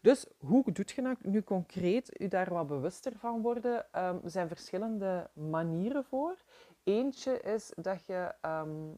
Dus 0.00 0.26
hoe 0.38 0.72
doet 0.72 0.90
je 0.90 1.02
nou 1.02 1.16
nu 1.20 1.42
concreet 1.42 2.20
u 2.20 2.28
daar 2.28 2.50
wat 2.50 2.66
bewuster 2.66 3.12
van 3.18 3.42
worden? 3.42 3.74
Um, 3.76 4.20
er 4.24 4.30
zijn 4.30 4.48
verschillende 4.48 5.30
manieren 5.32 6.04
voor. 6.04 6.36
Eentje 6.84 7.40
is 7.40 7.72
dat 7.76 8.06
je 8.06 8.34
um, 8.42 8.94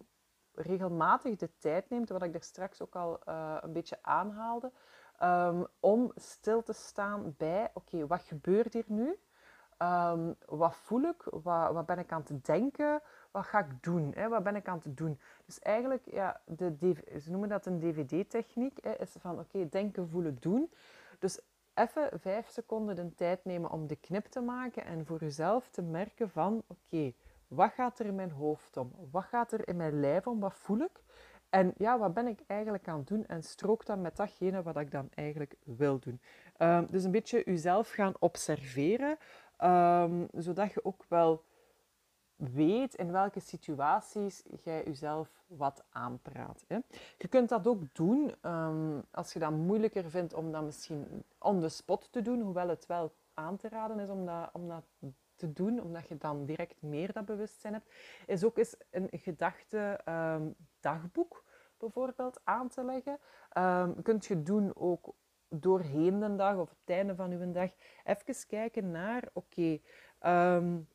regelmatig 0.54 1.37
de 1.37 1.50
tijd 1.59 1.90
neemt, 1.90 2.09
wat 2.09 2.23
ik 2.23 2.33
daar 2.33 2.43
straks 2.43 2.83
ook 2.83 2.97
al 2.97 3.19
uh, 3.28 3.57
een 3.61 3.73
beetje 3.73 3.99
aanhaalde, 4.02 4.73
um, 5.23 5.66
om 5.81 6.12
stil 6.14 6.62
te 6.62 6.73
staan 6.73 7.35
bij, 7.38 7.71
oké, 7.75 8.07
wat 8.07 8.23
gebeurt 8.23 8.73
hier 8.73 8.85
nu? 8.87 9.19
Um, 9.78 10.35
wat 10.47 10.76
voel 10.76 11.02
ik? 11.02 11.23
Wat, 11.23 11.73
wat, 11.73 11.87
ben 11.87 11.99
ik 11.99 12.12
aan 12.12 12.25
het 12.26 12.45
denken? 12.45 13.02
Wat 13.31 13.45
ga 13.45 13.59
ik 13.59 13.83
doen? 13.83 14.12
Hè? 14.14 14.28
Wat 14.28 14.43
ben 14.43 14.57
ik 14.57 14.69
aan 14.69 14.81
het 14.83 14.97
doen? 14.97 15.21
Dus 15.45 15.59
eigenlijk, 15.59 16.02
ja, 16.11 16.40
de, 16.47 16.97
ze 17.21 17.31
noemen 17.31 17.49
dat 17.49 17.66
een 17.66 17.78
DVD-techniek. 17.78 18.78
Is 18.78 19.16
van, 19.19 19.38
oké, 19.38 19.69
denken, 19.69 20.09
voelen, 20.09 20.37
doen. 20.40 20.73
Dus 21.19 21.40
even 21.75 22.21
vijf 22.21 22.49
seconden 22.49 22.97
de 22.97 23.14
tijd 23.14 23.45
nemen 23.45 23.71
om 23.71 23.87
de 23.87 23.97
knip 23.97 24.26
te 24.26 24.40
maken 24.40 24.85
en 24.85 25.07
voor 25.07 25.21
jezelf 25.21 25.69
te 25.69 25.83
merken 25.83 26.31
van, 26.31 26.62
oké, 26.66 27.12
wat 27.49 27.73
gaat 27.73 27.99
er 27.99 28.07
in 28.07 28.14
mijn 28.14 28.31
hoofd 28.31 28.76
om? 28.76 28.93
Wat 29.11 29.25
gaat 29.25 29.52
er 29.52 29.69
in 29.69 29.76
mijn 29.76 30.00
lijf 30.00 30.26
om? 30.26 30.40
Wat 30.40 30.54
voel 30.54 30.78
ik? 30.78 31.02
En 31.54 31.75
ja, 31.76 31.99
wat 31.99 32.14
ben 32.14 32.26
ik 32.26 32.40
eigenlijk 32.47 32.88
aan 32.88 32.99
het 32.99 33.07
doen? 33.07 33.26
En 33.26 33.43
strook 33.43 33.87
dan 33.87 34.00
met 34.00 34.16
datgene 34.16 34.62
wat 34.62 34.76
ik 34.76 34.90
dan 34.90 35.09
eigenlijk 35.14 35.54
wil 35.64 35.99
doen. 35.99 36.21
Um, 36.59 36.87
dus 36.90 37.04
een 37.04 37.11
beetje 37.11 37.43
jezelf 37.45 37.90
gaan 37.90 38.12
observeren, 38.19 39.16
um, 39.64 40.28
zodat 40.33 40.73
je 40.73 40.85
ook 40.85 41.04
wel 41.09 41.44
weet 42.37 42.94
in 42.94 43.12
welke 43.12 43.40
situaties 43.40 44.42
jij 44.62 44.85
jezelf 44.85 45.42
wat 45.47 45.85
aanpraat. 45.90 46.64
Hè. 46.68 46.78
Je 47.18 47.28
kunt 47.28 47.49
dat 47.49 47.66
ook 47.66 47.83
doen 47.92 48.35
um, 48.42 49.02
als 49.11 49.33
je 49.33 49.38
dat 49.38 49.50
moeilijker 49.50 50.11
vindt 50.11 50.35
om 50.35 50.52
dat 50.52 50.62
misschien 50.62 51.25
on 51.38 51.61
the 51.61 51.68
spot 51.68 52.12
te 52.12 52.23
doen, 52.23 52.40
hoewel 52.40 52.68
het 52.68 52.87
wel 52.87 53.14
aan 53.35 53.56
te 53.56 53.68
raden 53.68 53.99
is 53.99 54.09
om 54.09 54.26
dat, 54.26 54.50
om 54.52 54.68
dat 54.68 54.85
te 55.35 55.52
doen, 55.52 55.83
omdat 55.83 56.09
je 56.09 56.16
dan 56.16 56.44
direct 56.44 56.83
meer 56.83 57.12
dat 57.12 57.25
bewustzijn 57.25 57.73
hebt, 57.73 57.94
is 58.26 58.44
ook 58.44 58.59
eens 58.59 58.76
een 58.90 59.09
gedachte 59.11 60.00
um, 60.09 60.54
dagboek 60.80 61.44
bijvoorbeeld 61.76 62.40
aan 62.44 62.68
te 62.68 62.85
leggen. 62.85 63.18
Um, 63.59 64.02
kunt 64.02 64.26
je 64.26 64.42
doen 64.42 64.76
ook 64.76 65.14
doorheen 65.61 66.20
de 66.20 66.37
dag 66.37 66.56
of 66.56 66.68
het 66.68 66.96
einde 66.96 67.14
van 67.14 67.30
uw 67.30 67.52
dag. 67.52 67.70
Even 68.04 68.46
kijken 68.46 68.90
naar, 68.90 69.28
oké, 69.32 69.80
okay, 70.18 70.87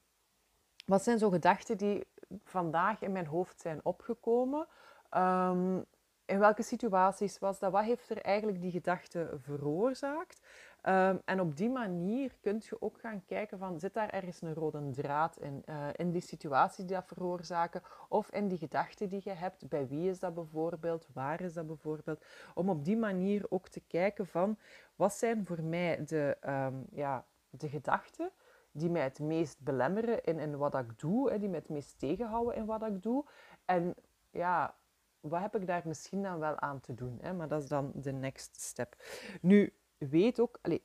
wat 0.86 1.04
zijn 1.04 1.20
zo 1.20 1.30
gedachten 1.30 1.78
die 1.78 2.08
vandaag 2.44 3.02
in 3.02 3.12
mijn 3.12 3.26
hoofd 3.26 3.62
zijn 3.62 3.80
opgekomen? 3.84 4.68
Ehm, 5.10 5.82
in 6.26 6.40
welke 6.40 6.64
situaties 6.64 7.40
was 7.40 7.60
dat? 7.60 7.72
Wat 7.72 7.84
heeft 7.84 8.10
er 8.10 8.22
eigenlijk 8.22 8.62
die 8.62 8.72
gedachte 8.72 9.38
veroorzaakt? 9.38 10.42
Ehm, 10.82 11.18
en 11.26 11.40
op 11.40 11.58
die 11.58 11.70
manier 11.70 12.36
kun 12.42 12.62
je 12.64 12.82
ook 12.82 13.00
gaan 13.00 13.26
kijken 13.26 13.58
van, 13.58 13.80
zit 13.80 13.94
daar 13.94 14.10
ergens 14.10 14.42
een 14.42 14.54
rode 14.54 14.90
draad 14.92 15.38
in? 15.38 15.64
Uh, 15.66 15.88
in 15.96 16.12
die 16.12 16.22
situaties 16.22 16.86
die 16.86 16.96
dat 16.96 17.08
veroorzaken, 17.08 17.82
of 18.10 18.32
in 18.32 18.48
die 18.48 18.58
gedachten 18.58 19.10
die 19.10 19.22
je 19.24 19.34
hebt. 19.34 19.70
Bij 19.70 19.88
wie 19.88 20.10
is 20.10 20.20
dat 20.20 20.34
bijvoorbeeld? 20.34 21.08
Waar 21.14 21.42
is 21.42 21.54
dat 21.54 21.68
bijvoorbeeld? 21.68 22.26
Om 22.54 22.70
op 22.70 22.86
die 22.86 22.98
manier 22.98 23.46
ook 23.50 23.68
te 23.68 23.80
kijken 23.80 24.28
van, 24.28 24.58
wat 24.96 25.14
zijn 25.14 25.46
voor 25.46 25.64
mij 25.64 26.06
de, 26.06 26.38
um, 26.48 26.86
ja, 26.92 27.26
de 27.50 27.70
gedachten 27.70 28.32
die 28.72 28.90
mij 28.90 29.04
het 29.04 29.20
meest 29.20 29.60
belemmeren 29.60 30.24
in, 30.24 30.40
in 30.40 30.58
wat 30.58 30.76
ik 30.76 31.00
doe, 31.00 31.40
die 31.40 31.50
mij 31.50 31.60
het 31.60 31.70
meest 31.70 32.00
tegenhouden 32.00 32.56
in 32.56 32.66
wat 32.66 32.84
ik 32.84 33.02
doe. 33.02 33.26
En 33.66 33.96
ja, 34.30 34.76
wat 35.20 35.42
heb 35.42 35.56
ik 35.56 35.68
daar 35.68 35.82
misschien 35.86 36.24
dan 36.24 36.40
wel 36.40 36.60
aan 36.60 36.80
te 36.80 36.94
doen? 36.94 37.18
Hè? 37.22 37.34
Maar 37.34 37.48
dat 37.48 37.62
is 37.64 37.68
dan 37.68 37.92
de 37.96 38.12
next 38.12 38.62
step. 38.62 38.96
Nu, 39.42 39.74
weet 40.00 40.40
ook, 40.40 40.60
allez, 40.62 40.80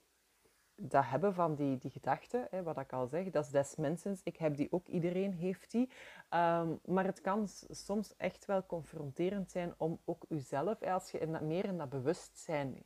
dat 0.76 1.04
hebben 1.06 1.34
van 1.34 1.54
die, 1.54 1.78
die 1.78 1.90
gedachten, 1.90 2.46
hè, 2.50 2.62
wat 2.62 2.78
ik 2.78 2.92
al 2.92 3.06
zeg, 3.06 3.30
dat 3.30 3.44
is 3.44 3.50
des 3.50 3.76
mensens. 3.76 4.20
Ik 4.22 4.36
heb 4.36 4.56
die 4.56 4.72
ook, 4.72 4.88
iedereen 4.88 5.32
heeft 5.32 5.70
die. 5.70 5.90
Ehm, 6.28 6.74
maar 6.84 7.04
het 7.04 7.20
kan 7.20 7.48
soms 7.68 8.16
echt 8.16 8.44
wel 8.44 8.66
confronterend 8.66 9.50
zijn 9.50 9.74
om 9.76 10.00
ook 10.04 10.24
uzelf, 10.28 10.82
als 10.82 11.10
je 11.10 11.18
in 11.18 11.32
dat, 11.32 11.40
meer 11.40 11.64
in 11.64 11.78
dat 11.78 11.88
bewustzijn 11.88 12.82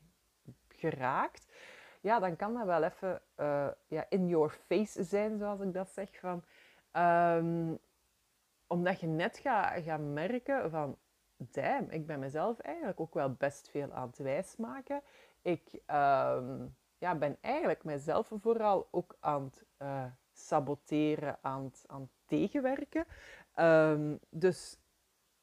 geraakt, 0.68 1.52
ja, 2.00 2.18
dan 2.18 2.36
kan 2.36 2.54
dat 2.54 2.66
wel 2.66 2.82
even 2.82 3.22
uh, 3.36 3.68
ja, 3.86 4.06
in 4.08 4.28
your 4.28 4.50
face 4.66 5.04
zijn, 5.04 5.38
zoals 5.38 5.60
ik 5.60 5.72
dat 5.72 5.88
zeg. 5.88 6.18
Van, 6.20 6.44
um, 7.02 7.78
omdat 8.66 9.00
je 9.00 9.06
net 9.06 9.38
gaat, 9.38 9.82
gaat 9.82 10.00
merken 10.00 10.70
van, 10.70 10.98
damn, 11.36 11.90
ik 11.90 12.06
ben 12.06 12.18
mezelf 12.18 12.58
eigenlijk 12.58 13.00
ook 13.00 13.14
wel 13.14 13.32
best 13.32 13.68
veel 13.68 13.92
aan 13.92 14.06
het 14.06 14.18
wijsmaken. 14.18 15.02
Ik 15.42 15.72
um, 15.72 16.76
ja, 16.98 17.14
ben 17.18 17.36
eigenlijk 17.40 17.84
mezelf 17.84 18.32
vooral 18.40 18.88
ook 18.90 19.16
aan 19.20 19.44
het 19.44 19.64
uh, 19.78 20.04
saboteren, 20.32 21.38
aan 21.40 21.64
het, 21.64 21.84
aan 21.86 22.10
tegenwerken. 22.24 23.06
Um, 23.56 24.18
dus 24.30 24.78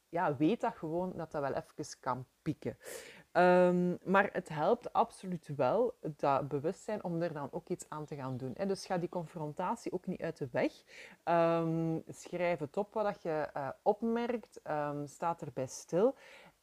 ja, 0.10 0.36
weet 0.36 0.62
dat 0.62 0.76
gewoon 0.76 1.14
dat 1.16 1.32
dat 1.32 1.42
wel 1.42 1.54
even 1.54 2.00
kan 2.00 2.26
pieken. 2.42 2.78
Um, 3.32 3.98
maar 4.04 4.30
het 4.32 4.50
helpt 4.50 4.94
absoluut 4.94 5.50
wel, 5.56 5.98
dat 6.02 6.48
bewustzijn, 6.48 7.04
om 7.04 7.22
er 7.22 7.34
dan 7.34 7.48
ook 7.52 7.70
iets 7.70 7.86
aan 7.90 8.06
te 8.06 8.16
gaan 8.16 8.38
doen. 8.38 8.54
Hè. 8.58 8.66
Dus 8.66 8.86
ga 8.86 8.98
die 8.98 9.10
confrontatie 9.10 9.92
ook 9.92 10.06
niet 10.08 10.22
uit 10.22 10.38
de 10.38 10.48
weg. 10.52 10.74
Schrijf 12.08 12.60
het 12.60 12.78
op 12.78 12.94
wat 12.94 13.22
je 13.22 13.50
uh, 13.58 13.70
opmerkt, 13.82 14.60
um, 14.70 15.08
staat 15.08 15.42
erbij 15.42 15.68
stil. 15.68 16.16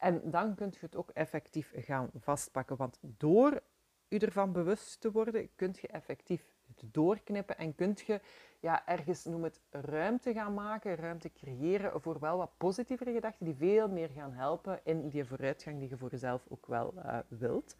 En 0.02 0.20
dan 0.30 0.54
kunt 0.54 0.74
je 0.74 0.80
het 0.80 0.96
ook 0.96 1.10
effectief 1.10 1.72
gaan 1.76 2.10
vastpakken. 2.14 2.76
Want 2.76 2.98
door 3.00 3.62
je 4.08 4.18
ervan 4.18 4.52
bewust 4.52 5.00
te 5.00 5.12
worden, 5.12 5.48
kunt 5.54 5.78
je 5.78 5.88
effectief 5.88 6.44
het 6.66 6.94
doorknippen 6.94 7.58
en 7.58 7.74
kunt 7.74 8.00
je 8.00 8.20
ja, 8.60 8.86
ergens, 8.86 9.24
noem 9.24 9.42
het, 9.42 9.60
ruimte 9.70 10.32
gaan 10.32 10.54
maken, 10.54 10.96
ruimte 10.96 11.32
creëren 11.32 12.00
voor 12.00 12.18
wel 12.18 12.36
wat 12.36 12.50
positievere 12.56 13.12
gedachten 13.12 13.44
die 13.44 13.54
veel 13.54 13.88
meer 13.88 14.08
gaan 14.08 14.32
helpen 14.32 14.80
in 14.84 15.08
die 15.08 15.24
vooruitgang 15.24 15.78
die 15.78 15.88
je 15.88 15.96
voor 15.96 16.10
jezelf 16.10 16.46
ook 16.48 16.66
wel 16.66 16.94
uh, 16.96 17.18
wilt. 17.28 17.76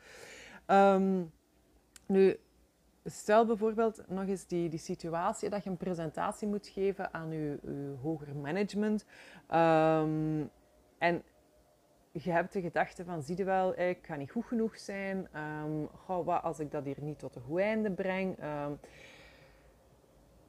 Um, 0.66 1.32
nu, 2.06 2.36
stel 3.04 3.46
bijvoorbeeld 3.46 4.08
nog 4.08 4.26
eens 4.26 4.46
die, 4.46 4.68
die 4.68 4.78
situatie 4.78 5.50
dat 5.50 5.64
je 5.64 5.70
een 5.70 5.76
presentatie 5.76 6.48
moet 6.48 6.66
geven 6.66 7.14
aan 7.14 7.32
je, 7.32 7.58
hoger 8.02 8.36
management. 8.36 9.04
Um, 9.50 10.50
en 10.98 11.22
je 12.12 12.30
hebt 12.30 12.52
de 12.52 12.60
gedachte 12.60 13.04
van, 13.04 13.22
zie 13.22 13.36
je 13.36 13.44
wel, 13.44 13.78
ik 13.78 14.06
ga 14.06 14.16
niet 14.16 14.30
goed 14.30 14.44
genoeg 14.44 14.78
zijn. 14.78 15.28
Um, 15.64 15.88
wat 16.24 16.42
als 16.42 16.60
ik 16.60 16.70
dat 16.70 16.84
hier 16.84 17.00
niet 17.00 17.18
tot 17.18 17.36
een 17.36 17.42
goed 17.42 17.60
einde 17.60 17.90
breng? 17.90 18.44
Um, 18.44 18.78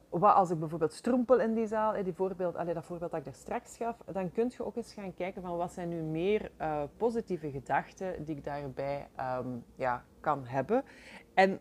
wat 0.08 0.34
als 0.34 0.50
ik 0.50 0.58
bijvoorbeeld 0.58 0.92
strompel 0.92 1.40
in 1.40 1.54
die 1.54 1.66
zaal, 1.66 2.02
die 2.02 2.12
voorbeeld, 2.12 2.54
dat 2.54 2.84
voorbeeld 2.84 3.10
dat 3.10 3.20
ik 3.20 3.24
daar 3.24 3.34
straks 3.34 3.76
gaf, 3.76 3.96
dan 4.12 4.32
kun 4.32 4.52
je 4.56 4.64
ook 4.64 4.76
eens 4.76 4.92
gaan 4.92 5.14
kijken 5.14 5.42
van 5.42 5.56
wat 5.56 5.72
zijn 5.72 5.88
nu 5.88 6.02
meer 6.02 6.50
uh, 6.60 6.82
positieve 6.96 7.50
gedachten 7.50 8.24
die 8.24 8.36
ik 8.36 8.44
daarbij 8.44 9.08
um, 9.20 9.64
ja, 9.74 10.04
kan 10.20 10.46
hebben. 10.46 10.84
En 11.34 11.60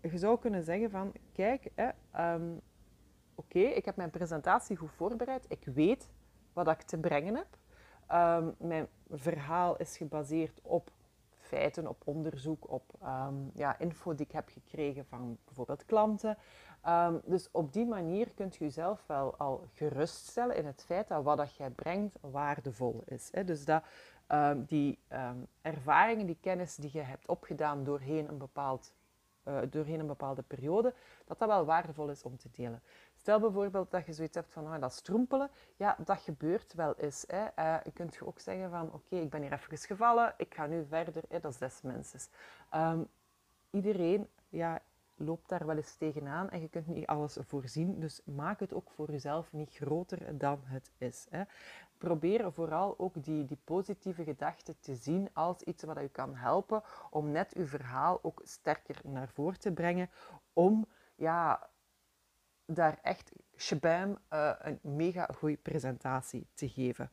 je 0.00 0.18
zou 0.18 0.38
kunnen 0.38 0.62
zeggen 0.62 0.90
van, 0.90 1.12
kijk, 1.32 1.70
oké, 3.34 3.58
ik 3.58 3.84
heb 3.84 3.96
mijn 3.96 4.10
presentatie 4.10 4.76
goed 4.76 4.92
voorbereid, 4.92 5.44
ik 5.48 5.64
weet 5.64 6.10
wat 6.52 6.68
ik 6.68 6.82
te 6.82 6.98
brengen 6.98 7.34
heb. 7.34 7.46
Um, 8.14 8.54
mijn 8.58 8.88
verhaal 9.10 9.76
is 9.76 9.96
gebaseerd 9.96 10.60
op 10.62 10.90
feiten, 11.38 11.86
op 11.86 12.02
onderzoek, 12.04 12.70
op 12.70 12.82
um, 13.02 13.50
ja, 13.54 13.78
info 13.78 14.14
die 14.14 14.26
ik 14.26 14.32
heb 14.32 14.48
gekregen 14.48 15.04
van 15.06 15.38
bijvoorbeeld 15.44 15.84
klanten. 15.84 16.36
Um, 16.88 17.20
dus 17.24 17.48
op 17.50 17.72
die 17.72 17.86
manier 17.86 18.30
kunt 18.34 18.56
je 18.56 18.64
jezelf 18.64 19.04
wel 19.06 19.36
al 19.36 19.66
geruststellen 19.72 20.56
in 20.56 20.66
het 20.66 20.84
feit 20.86 21.08
dat 21.08 21.22
wat 21.22 21.36
dat 21.36 21.54
jij 21.54 21.70
brengt 21.70 22.16
waardevol 22.20 23.02
is. 23.04 23.28
Hè? 23.32 23.44
Dus 23.44 23.64
dat 23.64 23.82
die 24.56 24.98
ervaringen, 25.62 26.26
die 26.26 26.38
kennis 26.40 26.76
die 26.76 26.90
je 26.92 27.00
hebt 27.00 27.28
opgedaan 27.28 27.84
doorheen 27.84 28.28
een, 28.28 28.38
bepaald, 28.38 28.94
uh, 29.44 29.58
doorheen 29.70 30.00
een 30.00 30.06
bepaalde 30.06 30.42
periode, 30.42 30.94
dat 31.24 31.38
dat 31.38 31.48
wel 31.48 31.64
waardevol 31.64 32.08
is 32.08 32.22
om 32.22 32.36
te 32.36 32.48
delen. 32.50 32.82
Stel 33.24 33.40
bijvoorbeeld 33.40 33.90
dat 33.90 34.06
je 34.06 34.12
zoiets 34.12 34.34
hebt 34.34 34.52
van 34.52 34.64
oh, 34.64 34.80
dat 34.80 34.92
stroempelen. 34.92 35.50
Ja, 35.76 35.96
dat 36.04 36.18
gebeurt 36.18 36.74
wel 36.74 36.94
eens. 36.96 37.24
Hè. 37.26 37.46
Uh, 37.58 37.76
je 37.84 37.92
kunt 37.92 38.22
ook 38.22 38.38
zeggen 38.38 38.70
van 38.70 38.92
oké, 38.92 39.16
ik 39.16 39.30
ben 39.30 39.42
hier 39.42 39.52
even 39.52 39.78
gevallen, 39.78 40.34
ik 40.36 40.54
ga 40.54 40.66
nu 40.66 40.86
verder. 40.88 41.22
Hè. 41.28 41.40
Dat 41.40 41.52
is 41.52 41.58
des 41.58 41.80
mensen. 41.82 42.20
Um, 42.74 43.08
iedereen 43.70 44.28
ja, 44.48 44.80
loopt 45.14 45.48
daar 45.48 45.66
wel 45.66 45.76
eens 45.76 45.94
tegenaan 45.94 46.50
en 46.50 46.60
je 46.60 46.68
kunt 46.68 46.86
niet 46.86 47.06
alles 47.06 47.38
voorzien. 47.40 48.00
Dus 48.00 48.20
maak 48.24 48.60
het 48.60 48.74
ook 48.74 48.90
voor 48.90 49.10
jezelf 49.10 49.52
niet 49.52 49.74
groter 49.74 50.38
dan 50.38 50.60
het 50.64 50.90
is. 50.98 51.26
Hè. 51.30 51.42
Probeer 51.98 52.52
vooral 52.52 52.94
ook 52.98 53.24
die, 53.24 53.44
die 53.44 53.58
positieve 53.64 54.24
gedachten 54.24 54.80
te 54.80 54.94
zien 54.94 55.28
als 55.32 55.60
iets 55.60 55.82
wat 55.82 56.00
je 56.00 56.08
kan 56.08 56.34
helpen 56.34 56.82
om 57.10 57.30
net 57.30 57.52
je 57.56 57.66
verhaal 57.66 58.18
ook 58.22 58.40
sterker 58.44 59.00
naar 59.04 59.28
voren 59.28 59.60
te 59.60 59.72
brengen. 59.72 60.10
Om 60.52 60.86
ja, 61.14 61.68
daar 62.66 62.98
echt 63.02 63.32
shabam 63.56 64.18
uh, 64.32 64.52
een 64.58 64.78
mega 64.82 65.28
goede 65.36 65.56
presentatie 65.56 66.46
te 66.54 66.68
geven. 66.68 67.10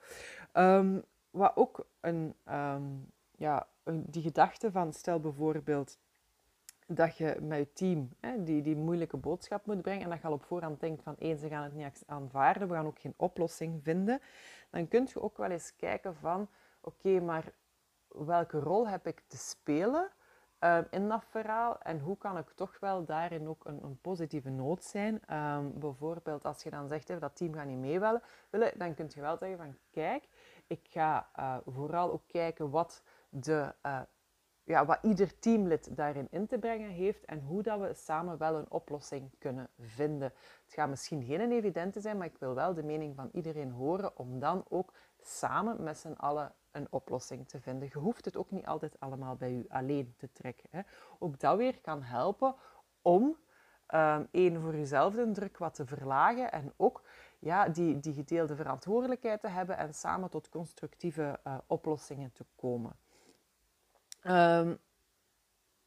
Um, 0.54 1.04
wat 1.30 1.56
ook 1.56 1.88
een, 2.00 2.36
um, 2.50 3.12
ja, 3.32 3.68
die 3.86 4.22
gedachte 4.22 4.72
van, 4.72 4.94
stel 4.94 5.20
bijvoorbeeld 5.20 5.98
dat 6.88 7.18
je 7.18 7.38
met 7.42 7.58
je 7.58 7.74
team 7.74 8.10
hè, 8.20 8.44
die, 8.44 8.62
die 8.62 8.76
moeilijke 8.76 9.18
boodschap 9.18 9.66
moet 9.66 9.82
brengen 9.82 10.04
en 10.04 10.10
dat 10.10 10.22
je 10.22 10.28
al 10.28 10.34
op 10.34 10.44
voorhand 10.44 10.80
denkt 10.80 11.04
van 11.04 11.16
één, 11.18 11.38
ze 11.38 11.48
gaan 11.48 11.64
het 11.64 11.74
niet 11.74 12.04
aanvaarden, 12.06 12.68
we 12.68 12.74
gaan 12.74 12.86
ook 12.86 13.00
geen 13.00 13.14
oplossing 13.18 13.84
vinden, 13.84 14.22
dan 14.70 14.88
kun 14.88 15.08
je 15.14 15.22
ook 15.22 15.38
wel 15.38 15.50
eens 15.50 15.76
kijken 15.76 16.16
van 16.16 16.50
oké, 16.82 17.20
maar 17.20 17.54
welke 18.08 18.60
rol 18.60 18.88
heb 18.88 19.08
ik 19.08 19.22
te 19.28 19.38
spelen 19.38 20.12
um, 20.64 20.88
in 20.90 21.10
dat 21.10 21.24
verhaal 21.30 21.80
en 21.80 22.00
hoe 22.00 22.18
kan 22.18 22.38
ik 22.38 22.50
toch 22.56 22.80
wel 22.80 23.06
daarin 23.06 23.48
ook 23.48 23.66
een, 23.66 23.84
een 23.84 24.00
positieve 24.02 24.50
noot 24.50 24.84
zijn. 24.84 25.22
Um, 25.38 25.80
bijvoorbeeld 25.80 26.46
als 26.46 26.64
je 26.64 26.70
dan 26.70 26.88
zegt 26.88 27.08
hè, 27.08 27.20
dat 27.20 27.36
team 27.36 27.54
gaat 27.54 27.66
niet 27.66 27.78
mee 27.78 28.00
willen, 28.00 28.22
dan 28.78 28.94
kun 28.94 29.10
je 29.14 29.22
wel 29.22 29.38
zeggen 29.38 29.58
van 29.58 29.76
kijk, 29.92 30.28
ik 30.68 30.88
ga 30.90 31.30
uh, 31.40 31.58
vooral 31.66 32.12
ook 32.12 32.28
kijken 32.28 32.70
wat 32.70 33.04
de 33.30 33.74
uh, 33.86 34.02
ja, 34.64 34.86
wat 34.86 35.00
ieder 35.02 35.40
teamlid 35.40 35.96
daarin 35.96 36.28
in 36.32 36.48
te 36.48 36.58
brengen 36.58 36.90
heeft 36.90 37.26
en 37.26 37.42
hoe 37.42 37.64
dat 37.64 37.80
we 37.80 37.94
samen 37.94 38.38
wel 38.38 38.56
een 38.56 38.72
oplossing 38.72 39.32
kunnen 39.40 39.70
vinden. 39.80 40.34
Het 40.64 40.74
gaat 40.74 40.90
misschien 40.90 41.24
geen 41.24 41.52
evidente 41.52 42.00
zijn, 42.00 42.18
maar 42.18 42.28
ik 42.28 42.38
wil 42.40 42.56
wel 42.56 42.74
de 42.74 42.84
mening 42.84 43.16
van 43.16 43.30
iedereen 43.34 43.72
horen 43.72 44.18
om 44.18 44.40
dan 44.40 44.66
ook 44.70 44.94
samen 45.22 45.84
met 45.84 45.98
z'n 45.98 46.14
allen 46.18 46.54
een 46.72 46.88
oplossing 46.90 47.48
te 47.48 47.60
vinden. 47.60 47.90
Je 47.92 48.00
hoeft 48.00 48.26
het 48.26 48.38
ook 48.38 48.52
niet 48.52 48.66
altijd 48.66 49.00
allemaal 49.00 49.36
bij 49.36 49.52
u 49.52 49.66
alleen 49.70 50.14
te 50.18 50.32
trekken. 50.32 50.70
Hè. 50.72 50.82
Ook 51.20 51.40
dat 51.40 51.58
weer 51.58 51.82
kan 51.82 52.04
helpen 52.04 52.56
om 53.02 53.38
um, 53.94 54.28
één 54.32 54.62
voor 54.62 54.76
jezelf 54.76 55.14
de 55.14 55.32
druk 55.32 55.58
wat 55.58 55.74
te 55.74 55.86
verlagen 55.86 56.52
en 56.52 56.74
ook 56.78 57.04
ja, 57.40 57.70
die, 57.70 58.00
die 58.00 58.14
gedeelde 58.14 58.56
verantwoordelijkheid 58.56 59.40
te 59.40 59.48
hebben 59.48 59.78
en 59.78 59.94
samen 59.94 60.30
tot 60.30 60.50
constructieve 60.50 61.40
uh, 61.48 61.58
oplossingen 61.68 62.32
te 62.32 62.46
komen. 62.56 62.96
Um, 64.24 64.80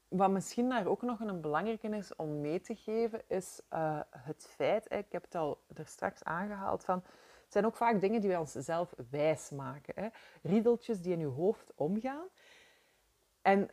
wat 0.08 0.30
misschien 0.30 0.68
daar 0.68 0.86
ook 0.86 1.02
nog 1.02 1.20
een 1.20 1.40
belangrijke 1.40 1.88
is 1.88 2.16
om 2.16 2.40
mee 2.40 2.60
te 2.60 2.74
geven, 2.74 3.22
is 3.28 3.60
uh, 3.72 4.00
het 4.10 4.46
feit, 4.50 4.92
ik 4.92 5.12
heb 5.12 5.22
het 5.22 5.34
al 5.34 5.64
er 5.74 5.86
straks 5.86 6.24
aangehaald, 6.24 6.84
van, 6.84 7.02
zijn 7.54 7.66
ook 7.66 7.76
vaak 7.76 8.00
dingen 8.00 8.20
die 8.20 8.30
wij 8.30 8.38
onszelf 8.38 8.94
wijs 9.10 9.50
maken. 9.50 9.94
Hè? 9.96 10.08
Riedeltjes 10.42 11.00
die 11.00 11.12
in 11.12 11.18
je 11.18 11.26
hoofd 11.26 11.72
omgaan. 11.74 12.26
En 13.42 13.70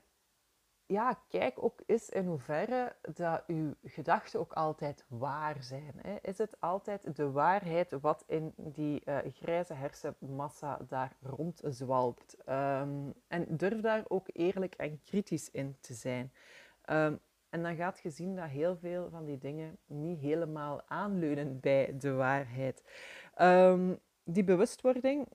ja, 0.86 1.20
kijk 1.28 1.64
ook 1.64 1.82
eens 1.86 2.10
in 2.10 2.26
hoeverre 2.26 2.96
dat 3.14 3.44
uw 3.48 3.74
gedachten 3.84 4.40
ook 4.40 4.54
altijd 4.54 5.06
waar 5.08 5.64
zijn. 5.64 5.94
Hè. 5.98 6.16
Is 6.22 6.38
het 6.38 6.60
altijd 6.60 7.16
de 7.16 7.32
waarheid 7.32 7.92
wat 7.92 8.24
in 8.28 8.54
die 8.56 9.02
uh, 9.06 9.18
grijze 9.34 9.74
hersenmassa 9.74 10.80
daar 10.88 11.16
rondzwalpt? 11.22 12.38
Um, 12.50 13.14
en 13.28 13.58
durf 13.58 13.82
daar 13.82 14.04
ook 14.08 14.28
eerlijk 14.34 14.76
en 14.76 15.02
kritisch 15.02 15.52
in 15.52 15.78
te 15.80 15.94
zijn. 15.94 16.34
Um, 16.90 17.20
en 17.52 17.64
dan 17.64 17.76
gaat 17.76 18.00
je 18.00 18.10
zien 18.10 18.36
dat 18.36 18.50
heel 18.50 18.78
veel 18.78 19.10
van 19.10 19.26
die 19.26 19.38
dingen 19.38 19.78
niet 19.86 20.20
helemaal 20.20 20.82
aanleunen 20.88 21.60
bij 21.60 21.96
de 21.98 22.12
waarheid. 22.12 22.84
Um, 23.42 24.00
die 24.24 24.44
bewustwording, 24.44 25.28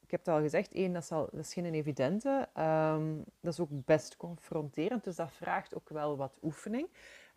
ik 0.00 0.10
heb 0.10 0.20
het 0.20 0.34
al 0.34 0.40
gezegd, 0.40 0.72
één, 0.72 0.92
dat 0.92 1.02
is, 1.02 1.12
al, 1.12 1.28
dat 1.30 1.40
is 1.40 1.52
geen 1.52 1.74
evidente. 1.74 2.48
Um, 2.58 3.24
dat 3.40 3.52
is 3.52 3.60
ook 3.60 3.84
best 3.84 4.16
confronterend, 4.16 5.04
dus 5.04 5.16
dat 5.16 5.32
vraagt 5.32 5.74
ook 5.74 5.88
wel 5.88 6.16
wat 6.16 6.38
oefening. 6.42 6.88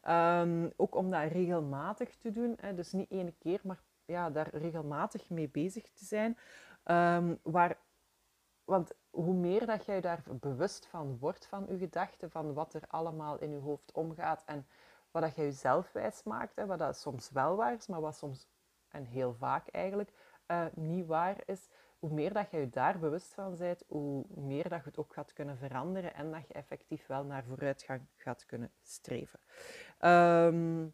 Um, 0.08 0.71
ook 0.75 0.95
om 0.95 1.12
dat 1.12 1.32
regelmatig 1.32 2.15
te 2.15 2.32
doen, 2.32 2.58
hè, 2.60 2.73
dus 2.73 2.91
niet 2.91 3.12
één 3.12 3.38
keer, 3.38 3.60
maar 3.63 3.82
ja, 4.06 4.30
daar 4.30 4.49
regelmatig 4.51 5.30
mee 5.30 5.49
bezig 5.49 5.89
te 5.89 6.06
zijn. 6.06 6.38
Um, 6.86 7.39
waar, 7.43 7.78
want 8.65 8.91
hoe 9.10 9.34
meer 9.34 9.65
dat 9.65 9.86
jij 9.86 10.01
daar 10.01 10.23
bewust 10.39 10.86
van 10.86 11.17
wordt 11.17 11.45
van 11.45 11.65
je 11.69 11.78
gedachten, 11.78 12.32
van 12.32 12.54
wat 12.54 12.73
er 12.73 12.84
allemaal 12.88 13.39
in 13.39 13.51
je 13.51 13.60
hoofd 13.60 13.91
omgaat 13.91 14.43
en 14.45 14.67
wat 15.12 15.21
dat 15.21 15.36
jij 15.36 15.45
jezelf 15.45 15.91
wijs 15.91 16.23
maakt, 16.23 16.56
hè, 16.56 16.65
wat 16.65 16.80
dat 16.80 16.97
soms 16.97 17.30
wel 17.30 17.56
waar 17.56 17.73
is, 17.73 17.88
maar 17.88 18.01
wat 18.01 18.15
soms, 18.15 18.47
en 18.88 19.06
heel 19.06 19.34
vaak 19.34 19.67
eigenlijk, 19.67 20.12
uh, 20.47 20.65
niet 20.73 21.06
waar 21.06 21.38
is, 21.45 21.69
hoe 21.99 22.10
meer 22.10 22.34
dat 22.34 22.51
je 22.51 22.58
je 22.58 22.69
daar 22.69 22.99
bewust 22.99 23.34
van 23.34 23.56
bent, 23.58 23.84
hoe 23.88 24.25
meer 24.28 24.69
dat 24.69 24.80
je 24.80 24.89
het 24.89 24.97
ook 24.97 25.13
gaat 25.13 25.34
kunnen 25.34 25.58
veranderen 25.58 26.13
en 26.13 26.32
dat 26.32 26.47
je 26.47 26.54
effectief 26.54 27.08
wel 27.08 27.23
naar 27.23 27.43
vooruitgang 27.43 28.01
gaat 28.15 28.45
kunnen 28.45 28.71
streven. 28.82 29.39
Um, 29.99 30.93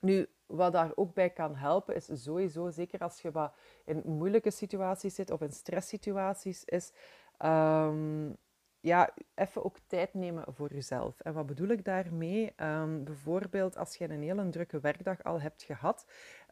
nu, 0.00 0.28
wat 0.52 0.72
daar 0.72 0.92
ook 0.94 1.14
bij 1.14 1.30
kan 1.30 1.56
helpen, 1.56 1.94
is 1.94 2.08
sowieso, 2.12 2.70
zeker 2.70 3.00
als 3.00 3.20
je 3.20 3.30
wat 3.30 3.54
in 3.84 4.02
moeilijke 4.04 4.50
situaties 4.50 5.14
zit 5.14 5.30
of 5.30 5.40
in 5.40 5.52
stresssituaties, 5.52 6.64
is 6.64 6.92
um, 7.44 8.36
ja, 8.80 9.10
even 9.34 9.64
ook 9.64 9.76
tijd 9.86 10.14
nemen 10.14 10.44
voor 10.48 10.72
jezelf. 10.72 11.20
En 11.20 11.34
wat 11.34 11.46
bedoel 11.46 11.68
ik 11.68 11.84
daarmee? 11.84 12.52
Um, 12.56 13.04
bijvoorbeeld 13.04 13.76
als 13.76 13.96
je 13.96 14.10
een 14.10 14.22
hele 14.22 14.48
drukke 14.48 14.80
werkdag 14.80 15.22
al 15.22 15.40
hebt 15.40 15.62
gehad, 15.62 16.06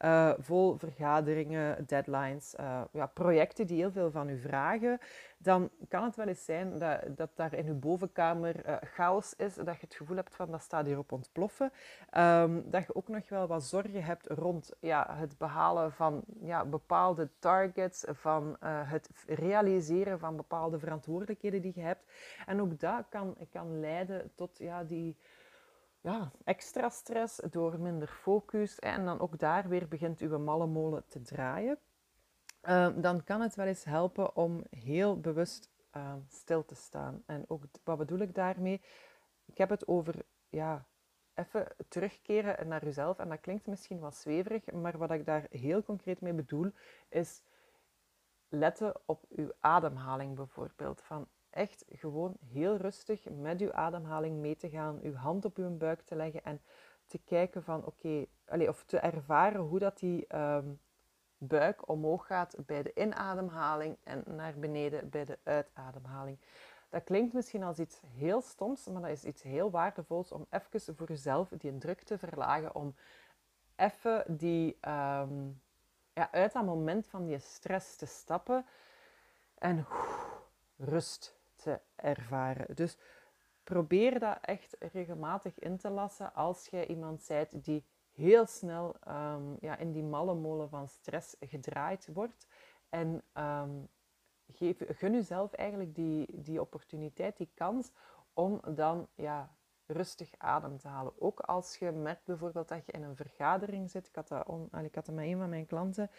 uh, 0.04 0.32
vol 0.38 0.78
vergaderingen, 0.78 1.86
deadlines, 1.86 2.54
uh, 2.60 2.80
ja, 2.92 3.06
projecten 3.06 3.66
die 3.66 3.76
heel 3.76 3.92
veel 3.92 4.10
van 4.10 4.28
u 4.28 4.40
vragen, 4.40 4.98
dan 5.38 5.70
kan 5.88 6.04
het 6.04 6.16
wel 6.16 6.26
eens 6.26 6.44
zijn 6.44 6.78
dat, 6.78 7.00
dat 7.16 7.30
daar 7.34 7.54
in 7.54 7.66
uw 7.66 7.78
bovenkamer 7.78 8.66
uh, 8.66 8.76
chaos 8.80 9.34
is, 9.34 9.54
dat 9.54 9.74
je 9.74 9.86
het 9.86 9.94
gevoel 9.94 10.16
hebt 10.16 10.34
van 10.34 10.50
dat 10.50 10.62
staat 10.62 10.86
hier 10.86 10.98
op 10.98 11.12
ontploffen. 11.12 11.72
Um, 12.16 12.70
dat 12.70 12.86
je 12.86 12.94
ook 12.94 13.08
nog 13.08 13.28
wel 13.28 13.46
wat 13.46 13.64
zorgen 13.64 14.04
hebt 14.04 14.26
rond 14.26 14.72
ja, 14.80 15.06
het 15.16 15.38
behalen 15.38 15.92
van 15.92 16.22
ja, 16.40 16.64
bepaalde 16.64 17.28
targets, 17.38 18.04
van 18.08 18.56
het 18.64 19.10
realiseren 19.26 20.18
van 20.18 20.36
bepaalde 20.36 20.78
verantwoordelijkheden 20.78 21.62
die 21.62 21.72
je 21.74 21.82
hebt. 21.82 22.12
En 22.46 22.60
ook 22.60 22.80
dat 22.80 23.04
kan, 23.08 23.36
kan 23.50 23.80
leiden 23.80 24.30
tot 24.34 24.58
ja, 24.58 24.84
die 24.84 25.16
ja, 26.00 26.32
extra 26.44 26.88
stress 26.88 27.36
door 27.50 27.80
minder 27.80 28.08
focus. 28.08 28.78
En 28.78 29.04
dan 29.04 29.20
ook 29.20 29.38
daar 29.38 29.68
weer 29.68 29.88
begint 29.88 30.20
uw 30.20 30.38
malle 30.38 30.66
molen 30.66 31.04
te 31.08 31.22
draaien. 31.22 31.78
Ehm, 32.60 33.00
dan 33.00 33.24
kan 33.24 33.40
het 33.40 33.54
wel 33.54 33.66
eens 33.66 33.84
helpen 33.84 34.36
om 34.36 34.64
heel 34.70 35.20
bewust 35.20 35.70
uh, 35.96 36.14
stil 36.28 36.64
te 36.64 36.74
staan. 36.74 37.22
En 37.26 37.44
ook, 37.48 37.62
wat 37.84 37.98
bedoel 37.98 38.18
ik 38.18 38.34
daarmee? 38.34 38.82
Ik 39.44 39.58
heb 39.58 39.68
het 39.68 39.88
over 39.88 40.24
ja, 40.48 40.86
even 41.34 41.68
terugkeren 41.88 42.68
naar 42.68 42.86
uzelf. 42.86 43.18
En 43.18 43.28
dat 43.28 43.40
klinkt 43.40 43.66
misschien 43.66 43.98
wat 43.98 44.16
zweverig, 44.16 44.72
maar 44.72 44.98
wat 44.98 45.10
ik 45.10 45.26
daar 45.26 45.46
heel 45.50 45.82
concreet 45.82 46.20
mee 46.20 46.32
bedoel, 46.32 46.72
is 47.08 47.42
letten 48.48 49.00
op 49.06 49.24
uw 49.28 49.52
ademhaling 49.60 50.34
bijvoorbeeld. 50.34 51.02
Van 51.02 51.28
echt 51.50 51.84
gewoon 51.88 52.36
heel 52.52 52.76
rustig 52.76 53.24
met 53.30 53.60
uw 53.60 53.72
ademhaling 53.72 54.36
mee 54.38 54.56
te 54.56 54.70
gaan, 54.70 54.98
uw 55.02 55.14
hand 55.14 55.44
op 55.44 55.56
uw 55.56 55.76
buik 55.76 56.00
te 56.00 56.16
leggen 56.16 56.44
en 56.44 56.60
te 57.06 57.18
kijken 57.24 57.62
van 57.62 57.84
oké, 57.84 58.26
of 58.68 58.84
te 58.84 58.98
ervaren 58.98 59.60
hoe 59.60 59.78
dat 59.78 59.98
die 59.98 60.36
um, 60.36 60.80
buik 61.38 61.88
omhoog 61.88 62.26
gaat 62.26 62.56
bij 62.66 62.82
de 62.82 62.92
inademhaling 62.94 63.96
en 64.02 64.22
naar 64.26 64.58
beneden 64.58 65.10
bij 65.10 65.24
de 65.24 65.38
uitademhaling. 65.42 66.38
Dat 66.88 67.04
klinkt 67.04 67.32
misschien 67.32 67.62
als 67.62 67.78
iets 67.78 68.00
heel 68.16 68.40
stoms, 68.40 68.86
maar 68.86 69.02
dat 69.02 69.10
is 69.10 69.24
iets 69.24 69.42
heel 69.42 69.70
waardevols 69.70 70.32
om 70.32 70.46
even 70.50 70.96
voor 70.96 71.08
jezelf 71.08 71.48
die 71.48 71.78
druk 71.78 72.02
te 72.02 72.18
verlagen, 72.18 72.74
om 72.74 72.94
even 73.76 74.24
die, 74.36 74.78
um, 74.88 75.62
ja, 76.12 76.30
uit 76.30 76.52
dat 76.52 76.64
moment 76.64 77.06
van 77.06 77.24
die 77.24 77.38
stress 77.38 77.96
te 77.96 78.06
stappen 78.06 78.66
en 79.54 79.86
rust 80.76 81.39
ervaren. 82.00 82.74
Dus 82.74 82.98
probeer 83.64 84.18
dat 84.18 84.38
echt 84.40 84.76
regelmatig 84.92 85.58
in 85.58 85.76
te 85.76 85.90
lassen 85.90 86.34
als 86.34 86.66
jij 86.66 86.86
iemand 86.86 87.24
bent 87.28 87.64
die 87.64 87.84
heel 88.10 88.46
snel 88.46 88.94
um, 89.08 89.56
ja, 89.60 89.76
in 89.76 89.92
die 89.92 90.02
malle 90.02 90.34
molen 90.34 90.68
van 90.68 90.88
stress 90.88 91.36
gedraaid 91.40 92.08
wordt. 92.12 92.46
En 92.88 93.22
um, 93.34 93.88
geef, 94.52 94.82
gun 94.88 95.12
jezelf 95.12 95.52
eigenlijk 95.52 95.94
die, 95.94 96.42
die 96.42 96.60
opportuniteit, 96.60 97.36
die 97.36 97.50
kans 97.54 97.92
om 98.32 98.60
dan 98.74 99.08
ja, 99.14 99.56
rustig 99.86 100.30
adem 100.38 100.78
te 100.78 100.88
halen. 100.88 101.12
Ook 101.18 101.40
als 101.40 101.76
je 101.76 101.90
merkt 101.90 102.24
bijvoorbeeld 102.24 102.68
dat 102.68 102.86
je 102.86 102.92
in 102.92 103.02
een 103.02 103.16
vergadering 103.16 103.90
zit. 103.90 104.06
Ik 104.06 104.14
had 104.14 104.28
dat, 104.28 104.46
on, 104.46 104.68
ik 104.82 104.94
had 104.94 105.06
dat 105.06 105.14
met 105.14 105.24
een 105.24 105.38
van 105.38 105.48
mijn 105.48 105.66
klanten 105.66 106.10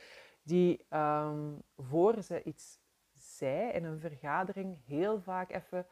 die 0.44 0.86
um, 0.90 1.62
voor 1.78 2.22
ze 2.22 2.44
iets 2.44 2.80
zei 3.42 3.72
in 3.72 3.84
een 3.84 4.00
vergadering 4.00 4.78
heel 4.86 5.22
vaak 5.22 5.52
even 5.52 5.86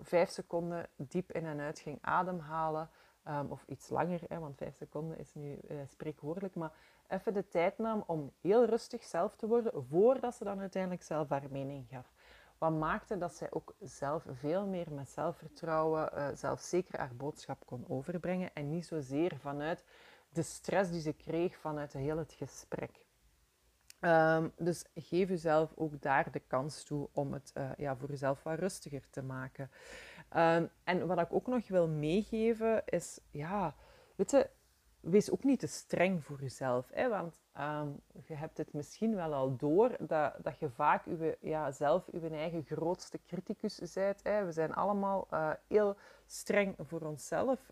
vijf 0.00 0.28
seconden 0.28 0.88
diep 0.96 1.32
in 1.32 1.46
en 1.46 1.60
uit 1.60 1.78
ging 1.78 1.98
ademhalen. 2.00 2.90
Um, 3.28 3.50
of 3.50 3.64
iets 3.66 3.88
langer, 3.88 4.20
hè, 4.28 4.38
want 4.38 4.56
vijf 4.56 4.76
seconden 4.76 5.18
is 5.18 5.34
nu 5.34 5.58
uh, 5.68 5.80
spreekwoordelijk. 5.86 6.54
Maar 6.54 6.72
even 7.08 7.34
de 7.34 7.48
tijd 7.48 7.78
nam 7.78 8.04
om 8.06 8.32
heel 8.40 8.64
rustig 8.64 9.02
zelf 9.04 9.36
te 9.36 9.46
worden 9.46 9.84
voordat 9.84 10.34
ze 10.34 10.44
dan 10.44 10.60
uiteindelijk 10.60 11.02
zelf 11.02 11.28
haar 11.28 11.50
mening 11.50 11.88
gaf. 11.88 12.12
Wat 12.58 12.72
maakte 12.72 13.18
dat 13.18 13.34
zij 13.34 13.48
ook 13.50 13.74
zelf 13.80 14.24
veel 14.30 14.66
meer 14.66 14.92
met 14.92 15.08
zelfvertrouwen, 15.08 16.10
uh, 16.14 16.28
zelfzeker 16.34 16.98
haar 16.98 17.14
boodschap 17.16 17.66
kon 17.66 17.84
overbrengen. 17.88 18.54
En 18.54 18.68
niet 18.68 18.86
zozeer 18.86 19.36
vanuit 19.38 19.84
de 20.28 20.42
stress 20.42 20.90
die 20.90 21.00
ze 21.00 21.12
kreeg 21.12 21.56
vanuit 21.56 21.92
heel 21.92 22.18
het 22.18 22.32
gesprek. 22.32 23.06
Um, 24.00 24.52
dus 24.58 24.84
geef 24.94 25.28
jezelf 25.28 25.72
ook 25.74 26.02
daar 26.02 26.32
de 26.32 26.42
kans 26.46 26.84
toe 26.84 27.08
om 27.12 27.32
het 27.32 27.52
uh, 27.56 27.70
ja, 27.76 27.96
voor 27.96 28.08
jezelf 28.08 28.42
wat 28.42 28.58
rustiger 28.58 29.02
te 29.10 29.22
maken. 29.22 29.70
Um, 30.36 30.70
en 30.84 31.06
wat 31.06 31.18
ik 31.18 31.32
ook 31.32 31.46
nog 31.46 31.68
wil 31.68 31.88
meegeven 31.88 32.82
is, 32.86 33.20
ja, 33.30 33.74
weet 34.14 34.30
je, 34.30 34.48
wees 35.00 35.30
ook 35.30 35.44
niet 35.44 35.60
te 35.60 35.66
streng 35.66 36.24
voor 36.24 36.40
jezelf. 36.40 36.90
Hè? 36.92 37.08
Want 37.08 37.40
um, 37.58 38.00
je 38.24 38.34
hebt 38.34 38.58
het 38.58 38.72
misschien 38.72 39.14
wel 39.14 39.34
al 39.34 39.56
door 39.56 39.96
dat, 39.98 40.34
dat 40.42 40.58
je 40.58 40.70
vaak 40.70 41.06
uw, 41.06 41.34
ja, 41.40 41.70
zelf 41.70 42.06
je 42.12 42.28
eigen 42.28 42.64
grootste 42.64 43.20
criticus 43.26 43.92
bent. 43.94 44.20
Hè? 44.22 44.44
We 44.44 44.52
zijn 44.52 44.74
allemaal 44.74 45.26
uh, 45.32 45.50
heel 45.66 45.96
streng 46.26 46.74
voor 46.78 47.00
onszelf. 47.00 47.70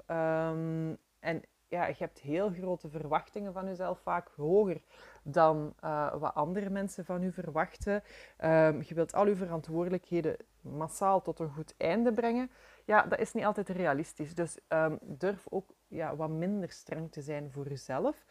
en 1.19 1.43
ja, 1.69 1.87
je 1.87 1.95
hebt 1.99 2.19
heel 2.19 2.51
grote 2.51 2.89
verwachtingen 2.89 3.53
van 3.53 3.67
jezelf, 3.67 4.01
vaak 4.01 4.29
hoger 4.37 4.83
dan 5.23 5.75
uh, 5.85 6.15
wat 6.15 6.35
andere 6.35 6.71
mensen 6.71 7.05
van 7.05 7.23
u 7.23 7.33
verwachten. 7.33 8.03
Um, 8.45 8.83
je 8.83 8.95
wilt 8.95 9.15
al 9.15 9.27
uw 9.27 9.37
verantwoordelijkheden 9.37 10.37
massaal 10.61 11.23
tot 11.23 11.39
een 11.39 11.53
goed 11.53 11.75
einde 11.77 12.13
brengen. 12.13 12.51
Ja, 12.85 13.03
dat 13.03 13.19
is 13.19 13.33
niet 13.33 13.45
altijd 13.45 13.69
realistisch. 13.69 14.35
Dus 14.35 14.59
um, 14.69 14.99
durf 15.03 15.47
ook 15.49 15.75
ja, 15.87 16.17
wat 16.17 16.31
minder 16.31 16.71
streng 16.71 17.13
te 17.13 17.23
zijn 17.23 17.51
voor 17.51 17.69
jezelf. 17.69 18.25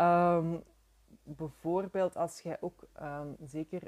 Um, 0.00 0.62
bijvoorbeeld 1.22 2.16
als 2.16 2.40
jij 2.40 2.56
ook, 2.60 2.88
zeker 3.44 3.82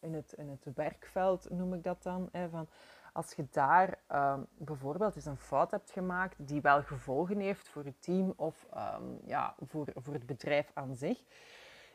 in 0.00 0.14
het, 0.14 0.32
in 0.32 0.48
het 0.48 0.66
werkveld 0.74 1.50
noem 1.50 1.74
ik 1.74 1.82
dat 1.82 2.02
dan, 2.02 2.28
hè, 2.32 2.48
van 2.48 2.68
als 3.14 3.32
je 3.32 3.46
daar 3.50 3.98
um, 4.12 4.46
bijvoorbeeld 4.58 5.16
eens 5.16 5.24
een 5.24 5.36
fout 5.36 5.70
hebt 5.70 5.90
gemaakt 5.90 6.48
die 6.48 6.60
wel 6.60 6.82
gevolgen 6.82 7.38
heeft 7.38 7.68
voor 7.68 7.84
het 7.84 8.02
team 8.02 8.32
of 8.36 8.66
um, 8.76 9.18
ja, 9.26 9.54
voor, 9.66 9.86
voor 9.94 10.14
het 10.14 10.26
bedrijf 10.26 10.70
aan 10.74 10.96
zich, 10.96 11.22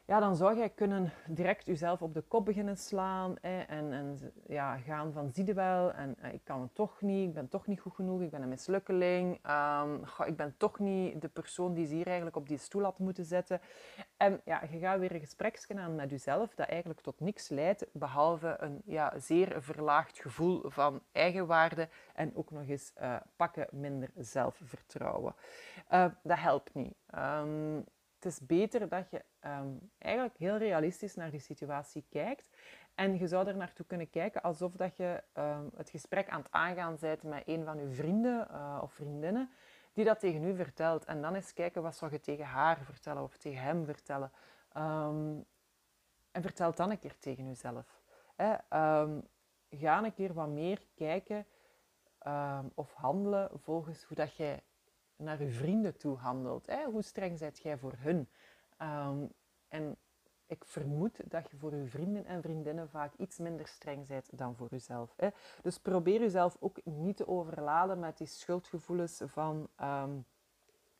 ja, 0.09 0.19
dan 0.19 0.35
zou 0.35 0.57
jij 0.57 0.69
kunnen 0.69 1.11
direct 1.27 1.65
jezelf 1.65 2.01
op 2.01 2.13
de 2.13 2.21
kop 2.21 2.45
beginnen 2.45 2.77
slaan 2.77 3.37
en, 3.37 3.67
en 3.67 4.33
ja, 4.47 4.77
gaan 4.77 5.13
van 5.13 5.31
zie 5.31 5.45
je 5.45 5.53
wel 5.53 5.91
en 5.91 6.15
eh, 6.21 6.33
ik 6.33 6.43
kan 6.43 6.61
het 6.61 6.75
toch 6.75 7.01
niet, 7.01 7.27
ik 7.27 7.33
ben 7.33 7.47
toch 7.47 7.67
niet 7.67 7.79
goed 7.79 7.93
genoeg, 7.93 8.21
ik 8.21 8.29
ben 8.29 8.41
een 8.41 8.49
mislukkeling, 8.49 9.39
um, 9.49 10.03
ik 10.25 10.35
ben 10.35 10.53
toch 10.57 10.79
niet 10.79 11.21
de 11.21 11.27
persoon 11.27 11.73
die 11.73 11.87
ze 11.87 11.93
hier 11.93 12.05
eigenlijk 12.05 12.35
op 12.35 12.47
die 12.47 12.57
stoel 12.57 12.83
had 12.83 12.99
moeten 12.99 13.25
zetten. 13.25 13.61
En 14.17 14.41
ja, 14.45 14.61
je 14.71 14.79
gaat 14.79 14.99
weer 14.99 15.13
een 15.13 15.19
gespreksje 15.19 15.75
aan 15.75 15.95
met 15.95 16.09
jezelf 16.09 16.55
dat 16.55 16.67
eigenlijk 16.67 17.01
tot 17.01 17.19
niks 17.19 17.49
leidt, 17.49 17.85
behalve 17.91 18.55
een 18.59 18.81
ja, 18.85 19.19
zeer 19.19 19.61
verlaagd 19.61 20.19
gevoel 20.19 20.69
van 20.69 21.01
eigenwaarde 21.11 21.89
en 22.13 22.35
ook 22.35 22.51
nog 22.51 22.67
eens 22.67 22.93
uh, 23.01 23.15
pakken 23.35 23.67
minder 23.71 24.11
zelfvertrouwen. 24.17 25.35
Uh, 25.91 26.05
dat 26.23 26.39
helpt 26.39 26.73
niet. 26.73 26.93
Um, 27.15 27.85
het 28.19 28.31
is 28.31 28.39
beter 28.39 28.89
dat 28.89 29.09
je 29.09 29.23
ehm, 29.39 29.67
eigenlijk 29.97 30.37
heel 30.37 30.57
realistisch 30.57 31.15
naar 31.15 31.31
die 31.31 31.39
situatie 31.39 32.05
kijkt. 32.09 32.49
En 32.95 33.17
je 33.17 33.27
zou 33.27 33.47
er 33.47 33.57
naartoe 33.57 33.85
kunnen 33.85 34.09
kijken 34.09 34.41
alsof 34.41 34.73
dat 34.73 34.97
je 34.97 35.23
ehm, 35.33 35.65
het 35.75 35.89
gesprek 35.89 36.29
aan 36.29 36.41
het 36.41 36.51
aangaan 36.51 36.97
bent 36.99 37.23
met 37.23 37.43
een 37.45 37.65
van 37.65 37.79
je 37.79 37.89
vrienden 37.89 38.47
uh, 38.51 38.79
of 38.81 38.93
vriendinnen 38.93 39.49
die 39.93 40.05
dat 40.05 40.19
tegen 40.19 40.43
u 40.43 40.55
vertelt. 40.55 41.05
En 41.05 41.21
dan 41.21 41.35
eens 41.35 41.53
kijken 41.53 41.81
wat 41.81 41.95
zou 41.95 42.11
je 42.11 42.19
tegen 42.19 42.45
haar 42.45 42.77
vertellen 42.83 43.23
of 43.23 43.37
tegen 43.37 43.61
hem 43.61 43.85
vertellen. 43.85 44.31
Um, 44.77 45.45
en 46.31 46.41
vertel 46.41 46.75
dan 46.75 46.91
een 46.91 46.99
keer 46.99 47.17
tegen 47.19 47.45
jezelf. 47.45 48.01
Hè? 48.35 48.55
ga 49.69 50.03
een 50.03 50.13
keer 50.13 50.33
wat 50.33 50.47
meer 50.47 50.81
kijken 50.95 51.45
of 52.73 52.93
handelen 52.93 53.49
volgens 53.59 54.03
hoe 54.03 54.17
dat 54.17 54.35
jij 54.35 54.61
naar 55.19 55.41
je 55.41 55.49
vrienden 55.49 55.97
toe 55.97 56.17
handelt. 56.17 56.65
Hè? 56.65 56.85
Hoe 56.85 57.01
streng 57.01 57.37
zijt 57.37 57.57
jij 57.57 57.77
voor 57.77 57.93
hun? 57.97 58.27
Ehm, 58.77 59.25
en 59.67 59.97
ik 60.45 60.65
vermoed 60.65 61.31
dat 61.31 61.51
je 61.51 61.57
voor 61.57 61.75
je 61.75 61.85
vrienden 61.85 62.25
en 62.25 62.41
vriendinnen 62.41 62.89
vaak 62.89 63.13
iets 63.17 63.37
minder 63.37 63.67
streng 63.67 64.07
bent 64.07 64.37
dan 64.37 64.55
voor 64.55 64.67
jezelf. 64.69 65.13
Hè? 65.17 65.29
Dus 65.61 65.79
probeer 65.79 66.19
jezelf 66.19 66.57
ook 66.59 66.85
niet 66.85 67.17
te 67.17 67.27
overladen 67.27 67.99
met 67.99 68.17
die 68.17 68.27
schuldgevoelens 68.27 69.21
van 69.25 69.69
um, 69.81 70.25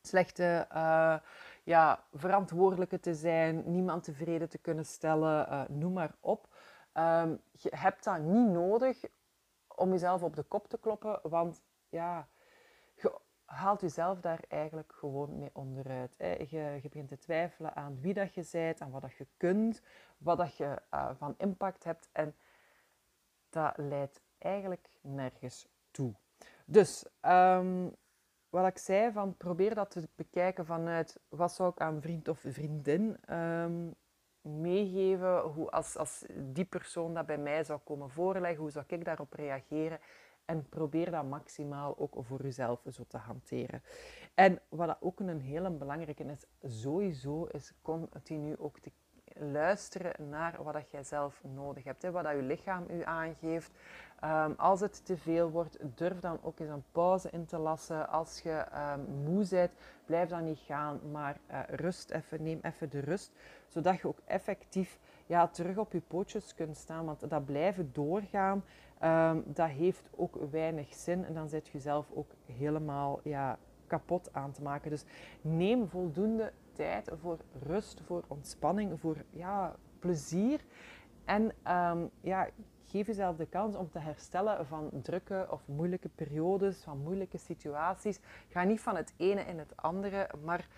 slechte, 0.02 0.66
uh, 0.72 1.16
ja, 1.64 2.04
verantwoordelijke 2.12 3.00
te 3.00 3.14
zijn, 3.14 3.62
niemand 3.70 4.04
tevreden 4.04 4.48
te 4.48 4.58
kunnen 4.58 4.86
stellen, 4.86 5.46
uh, 5.48 5.62
noem 5.68 5.92
maar 5.92 6.14
op. 6.20 6.48
Um, 6.94 7.40
je 7.52 7.72
hebt 7.76 8.04
dat 8.04 8.18
niet 8.18 8.48
nodig 8.48 9.04
om 9.66 9.90
jezelf 9.90 10.22
op 10.22 10.36
de 10.36 10.42
kop 10.42 10.68
te 10.68 10.78
kloppen, 10.78 11.20
want 11.22 11.62
ja, 11.88 12.28
haalt 13.50 13.80
jezelf 13.80 14.20
daar 14.20 14.40
eigenlijk 14.48 14.92
gewoon 14.92 15.38
mee 15.38 15.50
onderuit. 15.52 16.14
Hè. 16.16 16.46
Je, 16.48 16.78
begint 16.82 17.08
te 17.08 17.18
twijfelen 17.18 17.76
aan 17.76 18.00
wie 18.00 18.14
dat 18.14 18.34
je 18.34 18.48
bent, 18.52 18.80
aan 18.80 18.90
wat 18.90 19.02
dat 19.02 19.16
je 19.16 19.26
kunt, 19.36 19.82
wat 20.18 20.38
dat 20.38 20.56
je 20.56 20.82
uh, 20.94 21.10
van 21.18 21.34
impact 21.38 21.84
hebt. 21.84 22.08
En 22.12 22.34
dat 23.48 23.72
leidt 23.76 24.22
eigenlijk 24.38 24.88
nergens 25.00 25.68
toe. 25.90 26.14
Dus 26.64 27.06
um, 27.22 27.94
wat 28.50 28.66
ik 28.66 28.78
zei, 28.78 29.12
van 29.12 29.36
probeer 29.36 29.74
dat 29.74 29.90
te 29.90 30.08
bekijken 30.14 30.66
vanuit 30.66 31.20
wat 31.28 31.52
zou 31.52 31.70
ik 31.70 31.80
aan 31.80 32.00
vriend 32.00 32.28
of 32.28 32.44
vriendin 32.46 33.34
um, 33.34 33.94
meegeven. 34.40 35.40
Hoe, 35.40 35.70
als, 35.70 35.96
als 35.96 36.24
die 36.36 36.64
persoon 36.64 37.14
dat 37.14 37.26
bij 37.26 37.38
mij 37.38 37.64
zou 37.64 37.80
komen 37.84 38.10
voorleggen, 38.10 38.60
hoe 38.60 38.70
zou 38.70 38.84
ik 38.88 39.04
daarop 39.04 39.32
reageren? 39.32 40.00
En 40.50 40.68
probeer 40.68 41.10
dat 41.10 41.24
maximaal 41.24 41.98
ook 41.98 42.14
voor 42.18 42.42
jezelf 42.42 42.82
zo 42.90 43.04
te 43.08 43.16
hanteren. 43.16 43.82
En 44.34 44.60
wat 44.68 44.96
ook 45.00 45.20
een 45.20 45.40
hele 45.40 45.70
belangrijke 45.70 46.24
is, 46.24 46.44
sowieso 46.80 47.44
is 47.44 47.72
continu 47.82 48.56
ook 48.58 48.78
te 48.78 48.92
luisteren 49.38 50.28
naar 50.28 50.62
wat 50.62 50.72
dat 50.72 50.90
jij 50.90 51.02
zelf 51.02 51.42
nodig 51.54 51.84
hebt. 51.84 52.02
Hè, 52.02 52.10
wat 52.10 52.24
dat 52.24 52.32
je 52.32 52.42
lichaam 52.42 52.84
u 52.90 53.04
aangeeft. 53.04 53.70
Um, 54.24 54.54
als 54.56 54.80
het 54.80 55.06
te 55.06 55.16
veel 55.16 55.50
wordt, 55.50 55.78
durf 55.94 56.20
dan 56.20 56.38
ook 56.42 56.58
eens 56.58 56.70
een 56.70 56.84
pauze 56.92 57.30
in 57.30 57.46
te 57.46 57.58
lassen. 57.58 58.08
Als 58.08 58.40
je 58.40 58.64
um, 58.94 59.22
moe 59.24 59.46
bent, 59.50 59.70
blijf 60.04 60.28
dan 60.28 60.44
niet 60.44 60.58
gaan, 60.58 61.00
maar 61.10 61.36
uh, 61.50 61.60
rust 61.68 62.10
even, 62.10 62.42
neem 62.42 62.58
even 62.62 62.90
de 62.90 63.00
rust. 63.00 63.32
Zodat 63.68 64.00
je 64.00 64.08
ook 64.08 64.18
effectief 64.24 64.98
ja, 65.26 65.48
terug 65.48 65.76
op 65.76 65.92
je 65.92 66.00
pootjes 66.00 66.54
kunt 66.54 66.76
staan. 66.76 67.04
Want 67.04 67.30
dat 67.30 67.44
blijven 67.44 67.90
doorgaan, 67.92 68.64
um, 69.02 69.42
dat 69.46 69.68
heeft 69.68 70.08
ook 70.16 70.34
weinig 70.50 70.94
zin. 70.94 71.24
En 71.24 71.34
dan 71.34 71.48
zit 71.48 71.68
je 71.68 71.78
zelf 71.78 72.06
ook 72.14 72.30
helemaal 72.46 73.20
ja, 73.22 73.58
kapot 73.86 74.28
aan 74.32 74.52
te 74.52 74.62
maken. 74.62 74.90
Dus 74.90 75.04
neem 75.40 75.88
voldoende 75.88 76.52
tijd 76.80 77.10
voor 77.20 77.38
rust, 77.62 78.00
voor 78.00 78.24
ontspanning, 78.26 79.00
voor 79.00 79.16
ja, 79.30 79.76
plezier. 79.98 80.64
En 81.24 81.42
um, 81.42 82.10
ja, 82.20 82.48
geef 82.84 83.06
jezelf 83.06 83.36
de 83.36 83.46
kans 83.46 83.76
om 83.76 83.90
te 83.90 83.98
herstellen 83.98 84.66
van 84.66 84.90
drukke 85.02 85.46
of 85.50 85.68
moeilijke 85.68 86.08
periodes, 86.08 86.82
van 86.82 86.98
moeilijke 86.98 87.38
situaties. 87.38 88.20
Ga 88.48 88.64
niet 88.64 88.80
van 88.80 88.96
het 88.96 89.14
ene 89.16 89.40
in 89.40 89.58
het 89.58 89.76
andere, 89.76 90.30
maar 90.44 90.68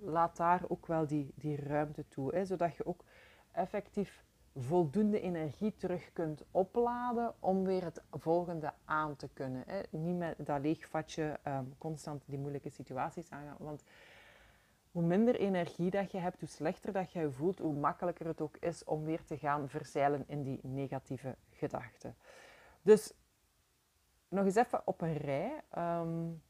laat 0.00 0.36
daar 0.36 0.62
ook 0.68 0.86
wel 0.86 1.06
die, 1.06 1.32
die 1.34 1.56
ruimte 1.56 2.04
toe. 2.08 2.34
Hè, 2.34 2.44
zodat 2.44 2.76
je 2.76 2.86
ook 2.86 3.04
effectief 3.52 4.24
voldoende 4.56 5.20
energie 5.20 5.74
terug 5.76 6.12
kunt 6.12 6.44
opladen 6.50 7.34
om 7.40 7.64
weer 7.64 7.84
het 7.84 8.02
volgende 8.10 8.72
aan 8.84 9.16
te 9.16 9.28
kunnen. 9.32 9.62
Hè. 9.66 9.80
Niet 9.90 10.18
met 10.18 10.34
dat 10.38 10.60
leegvatje 10.60 11.38
um, 11.46 11.74
constant 11.78 12.22
die 12.26 12.38
moeilijke 12.38 12.70
situaties 12.70 13.30
aangaan. 13.30 13.56
Want 13.58 13.84
hoe 14.90 15.02
minder 15.02 15.36
energie 15.36 15.90
dat 15.90 16.10
je 16.10 16.18
hebt, 16.18 16.40
hoe 16.40 16.48
slechter 16.48 16.92
dat 16.92 17.12
je 17.12 17.20
je 17.20 17.30
voelt, 17.30 17.58
hoe 17.58 17.74
makkelijker 17.74 18.26
het 18.26 18.40
ook 18.40 18.56
is 18.56 18.84
om 18.84 19.04
weer 19.04 19.24
te 19.24 19.38
gaan 19.38 19.68
verzeilen 19.68 20.24
in 20.26 20.42
die 20.42 20.60
negatieve 20.62 21.36
gedachten. 21.50 22.16
Dus 22.82 23.12
nog 24.28 24.44
eens 24.44 24.54
even 24.54 24.86
op 24.86 25.00
een 25.00 25.16
rij. 25.16 25.62
Um, 25.78 26.42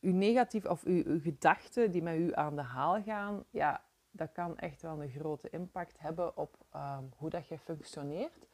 uw 0.00 0.12
negatieve 0.12 0.70
of 0.70 0.82
uw, 0.82 1.20
gedachten 1.20 1.90
die 1.90 2.02
met 2.02 2.16
u 2.16 2.34
aan 2.34 2.56
de 2.56 2.62
haal 2.62 3.02
gaan, 3.02 3.44
ja, 3.50 3.82
dat 4.10 4.32
kan 4.32 4.58
echt 4.58 4.82
wel 4.82 5.02
een 5.02 5.10
grote 5.10 5.50
impact 5.50 6.00
hebben 6.00 6.36
op 6.36 6.56
um, 6.74 7.12
hoe 7.16 7.30
dat 7.30 7.48
je 7.48 7.58
functioneert. 7.58 8.46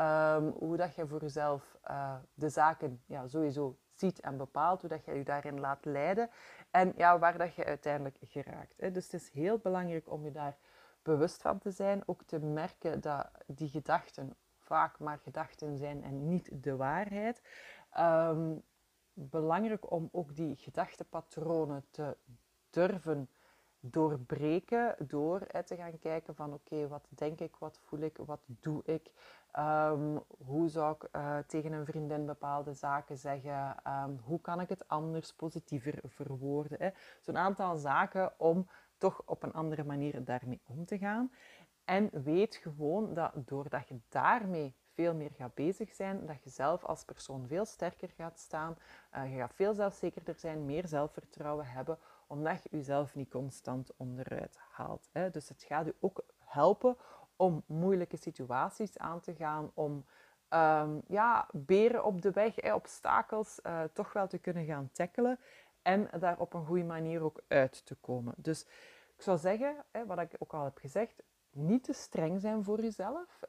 Um, 0.00 0.48
hoe 0.48 0.76
dat 0.76 0.94
je 0.94 1.06
voor 1.06 1.20
jezelf 1.20 1.78
uh, 1.90 2.16
de 2.34 2.48
zaken 2.48 3.02
ja, 3.06 3.26
sowieso 3.26 3.78
ziet 3.98 4.20
en 4.20 4.36
bepaalt, 4.36 4.80
hoe 4.80 4.90
dat 4.90 5.04
je 5.04 5.12
je 5.12 5.24
daarin 5.24 5.60
laat 5.60 5.84
leiden 5.84 6.30
en 6.70 6.92
ja, 6.96 7.18
waar 7.18 7.38
dat 7.38 7.54
je 7.54 7.64
uiteindelijk 7.64 8.16
geraakt. 8.20 8.74
Hè. 8.76 8.90
Dus 8.90 9.04
het 9.04 9.20
is 9.20 9.30
heel 9.30 9.58
belangrijk 9.58 10.10
om 10.10 10.24
je 10.24 10.30
daar 10.30 10.56
bewust 11.02 11.42
van 11.42 11.58
te 11.58 11.70
zijn, 11.70 12.02
ook 12.06 12.22
te 12.22 12.38
merken 12.38 13.00
dat 13.00 13.30
die 13.46 13.68
gedachten 13.68 14.34
vaak 14.58 14.98
maar 14.98 15.18
gedachten 15.18 15.78
zijn 15.78 16.02
en 16.02 16.28
niet 16.28 16.62
de 16.62 16.76
waarheid. 16.76 17.42
Um, 17.98 18.62
belangrijk 19.12 19.90
om 19.90 20.08
ook 20.12 20.36
die 20.36 20.56
gedachtenpatronen 20.56 21.84
te 21.90 22.16
durven 22.70 23.28
doorbreken 23.80 24.94
door 24.98 25.42
hè, 25.48 25.62
te 25.62 25.76
gaan 25.76 25.98
kijken 25.98 26.34
van 26.34 26.52
oké, 26.52 26.88
wat 26.88 27.06
denk 27.08 27.40
ik, 27.40 27.56
wat 27.56 27.80
voel 27.84 28.00
ik, 28.00 28.16
wat 28.16 28.40
doe 28.46 28.82
ik, 28.84 29.10
um, 29.58 30.22
hoe 30.46 30.68
zou 30.68 30.94
ik 30.94 31.08
uh, 31.16 31.38
tegen 31.46 31.72
een 31.72 31.86
vriendin 31.86 32.26
bepaalde 32.26 32.74
zaken 32.74 33.18
zeggen, 33.18 33.76
um, 33.86 34.18
hoe 34.22 34.40
kan 34.40 34.60
ik 34.60 34.68
het 34.68 34.88
anders 34.88 35.34
positiever 35.34 36.00
verwoorden. 36.04 36.94
Zo'n 37.20 37.36
aantal 37.36 37.76
zaken 37.76 38.32
om 38.36 38.68
toch 38.96 39.22
op 39.24 39.42
een 39.42 39.52
andere 39.52 39.84
manier 39.84 40.24
daarmee 40.24 40.60
om 40.66 40.84
te 40.84 40.98
gaan. 40.98 41.30
En 41.84 42.10
weet 42.12 42.56
gewoon 42.56 43.14
dat 43.14 43.32
doordat 43.34 43.88
je 43.88 44.00
daarmee 44.08 44.74
veel 44.98 45.14
meer 45.14 45.30
gaat 45.30 45.54
bezig 45.54 45.94
zijn, 45.94 46.26
dat 46.26 46.42
je 46.42 46.50
zelf 46.50 46.84
als 46.84 47.04
persoon 47.04 47.46
veel 47.46 47.64
sterker 47.64 48.08
gaat 48.16 48.38
staan, 48.38 48.76
uh, 49.16 49.32
je 49.32 49.38
gaat 49.38 49.54
veel 49.54 49.74
zelfzekerder 49.74 50.34
zijn, 50.34 50.64
meer 50.64 50.86
zelfvertrouwen 50.86 51.66
hebben, 51.66 51.98
omdat 52.26 52.62
je 52.62 52.68
jezelf 52.72 53.14
niet 53.14 53.30
constant 53.30 53.96
onderuit 53.96 54.58
haalt. 54.70 55.08
Hè. 55.12 55.30
Dus 55.30 55.48
het 55.48 55.62
gaat 55.62 55.84
je 55.84 55.94
ook 56.00 56.24
helpen 56.38 56.96
om 57.38 57.62
moeilijke 57.66 58.16
situaties 58.16 58.98
aan 58.98 59.20
te 59.20 59.34
gaan, 59.34 59.70
om 59.74 60.04
um, 60.50 61.02
ja, 61.06 61.48
beren 61.52 62.04
op 62.04 62.22
de 62.22 62.30
weg, 62.30 62.74
obstakels, 62.74 63.60
uh, 63.66 63.82
toch 63.92 64.12
wel 64.12 64.26
te 64.26 64.38
kunnen 64.38 64.64
gaan 64.64 64.90
tackelen 64.92 65.38
en 65.82 66.08
daar 66.18 66.40
op 66.40 66.54
een 66.54 66.66
goede 66.66 66.84
manier 66.84 67.22
ook 67.22 67.40
uit 67.48 67.86
te 67.86 67.94
komen. 67.94 68.34
Dus 68.36 68.62
ik 69.16 69.22
zou 69.22 69.38
zeggen, 69.38 69.76
wat 70.06 70.18
ik 70.18 70.36
ook 70.38 70.54
al 70.54 70.64
heb 70.64 70.78
gezegd, 70.78 71.22
niet 71.50 71.84
te 71.84 71.92
streng 71.92 72.40
zijn 72.40 72.64
voor 72.64 72.80
jezelf. 72.80 73.40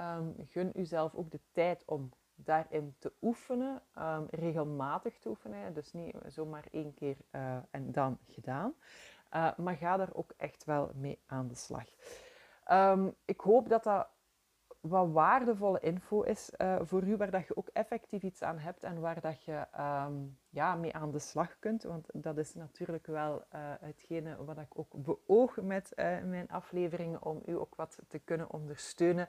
Um, 0.00 0.34
gun 0.48 0.70
jezelf 0.74 1.14
ook 1.14 1.30
de 1.30 1.40
tijd 1.52 1.82
om 1.86 2.10
daarin 2.34 2.94
te 2.98 3.12
oefenen, 3.22 3.82
um, 3.98 4.26
regelmatig 4.30 5.18
te 5.18 5.28
oefenen. 5.28 5.74
Dus 5.74 5.92
niet 5.92 6.16
zomaar 6.26 6.66
één 6.70 6.94
keer 6.94 7.16
uh, 7.30 7.56
en 7.70 7.92
dan 7.92 8.18
gedaan. 8.28 8.74
Uh, 9.34 9.56
maar 9.56 9.76
ga 9.76 9.96
daar 9.96 10.14
ook 10.14 10.32
echt 10.36 10.64
wel 10.64 10.90
mee 10.94 11.18
aan 11.26 11.48
de 11.48 11.54
slag. 11.54 11.88
Um, 12.70 13.14
ik 13.24 13.40
hoop 13.40 13.68
dat 13.68 13.84
dat 13.84 14.08
wat 14.80 15.10
waardevolle 15.10 15.80
info 15.80 16.22
is 16.22 16.50
uh, 16.58 16.76
voor 16.82 17.02
u, 17.02 17.16
waar 17.16 17.30
dat 17.30 17.46
je 17.46 17.56
ook 17.56 17.68
effectief 17.72 18.22
iets 18.22 18.42
aan 18.42 18.58
hebt 18.58 18.82
en 18.82 19.00
waar 19.00 19.20
dat 19.20 19.44
je 19.44 19.66
um, 20.06 20.38
ja, 20.48 20.74
mee 20.74 20.94
aan 20.94 21.10
de 21.10 21.18
slag 21.18 21.58
kunt. 21.58 21.82
Want 21.82 22.08
dat 22.12 22.38
is 22.38 22.54
natuurlijk 22.54 23.06
wel 23.06 23.34
uh, 23.34 23.60
hetgene 23.80 24.44
wat 24.44 24.58
ik 24.58 24.78
ook 24.78 24.92
beoog 24.92 25.56
met 25.56 25.92
uh, 25.96 26.22
mijn 26.24 26.48
afleveringen, 26.48 27.22
om 27.22 27.42
u 27.46 27.58
ook 27.58 27.74
wat 27.74 27.98
te 28.08 28.18
kunnen 28.18 28.50
ondersteunen 28.50 29.28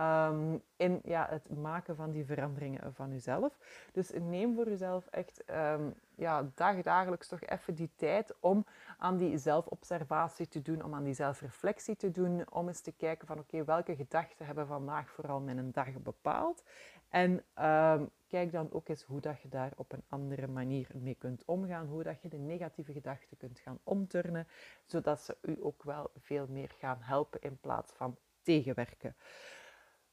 um, 0.00 0.62
in 0.76 1.00
ja, 1.04 1.26
het 1.30 1.56
maken 1.58 1.96
van 1.96 2.10
die 2.10 2.24
veranderingen 2.24 2.94
van 2.94 3.12
uzelf. 3.12 3.58
Dus 3.92 4.10
neem 4.20 4.54
voor 4.54 4.66
uzelf 4.66 5.06
echt 5.06 5.42
um, 5.50 5.94
ja, 6.14 6.50
dag, 6.54 6.82
dagelijks 6.82 7.28
toch 7.28 7.42
even 7.42 7.74
die 7.74 7.90
tijd 7.96 8.34
om 8.40 8.66
aan 8.98 9.16
die 9.16 9.38
zelfobservatie 9.38 10.48
te 10.48 10.62
doen, 10.62 10.84
om 10.84 10.94
aan 10.94 11.04
die 11.04 11.14
zelfreflectie 11.14 11.96
te 11.96 12.10
doen, 12.10 12.50
om 12.50 12.68
eens 12.68 12.80
te 12.80 12.92
kijken 12.92 13.26
van 13.26 13.38
oké, 13.38 13.64
welke 13.64 13.96
gedachten 13.96 14.46
hebben 14.46 14.66
vandaag 14.66 15.10
vooral 15.10 15.40
mijn 15.40 15.72
dag 15.72 16.02
bepaald. 16.02 16.62
En 17.08 17.30
um, 17.64 18.10
kijk 18.28 18.52
dan 18.52 18.72
ook 18.72 18.88
eens 18.88 19.02
hoe 19.02 19.20
dat 19.20 19.40
je 19.40 19.48
daar 19.48 19.72
op 19.76 19.92
een 19.92 20.04
andere 20.08 20.46
manier 20.46 20.88
mee 20.94 21.14
kunt 21.14 21.44
omgaan, 21.44 21.86
hoe 21.86 22.02
dat 22.02 22.22
je 22.22 22.28
de 22.28 22.38
negatieve 22.38 22.92
gedachten 22.92 23.36
kunt 23.36 23.58
gaan 23.58 23.78
omturnen, 23.82 24.46
zodat 24.84 25.20
ze 25.20 25.36
u 25.42 25.56
ook 25.60 25.82
wel 25.82 26.10
veel 26.18 26.46
meer 26.48 26.74
gaan 26.78 26.98
helpen 27.00 27.40
in 27.40 27.58
plaats 27.60 27.92
van 27.92 28.16
tegenwerken. 28.42 29.14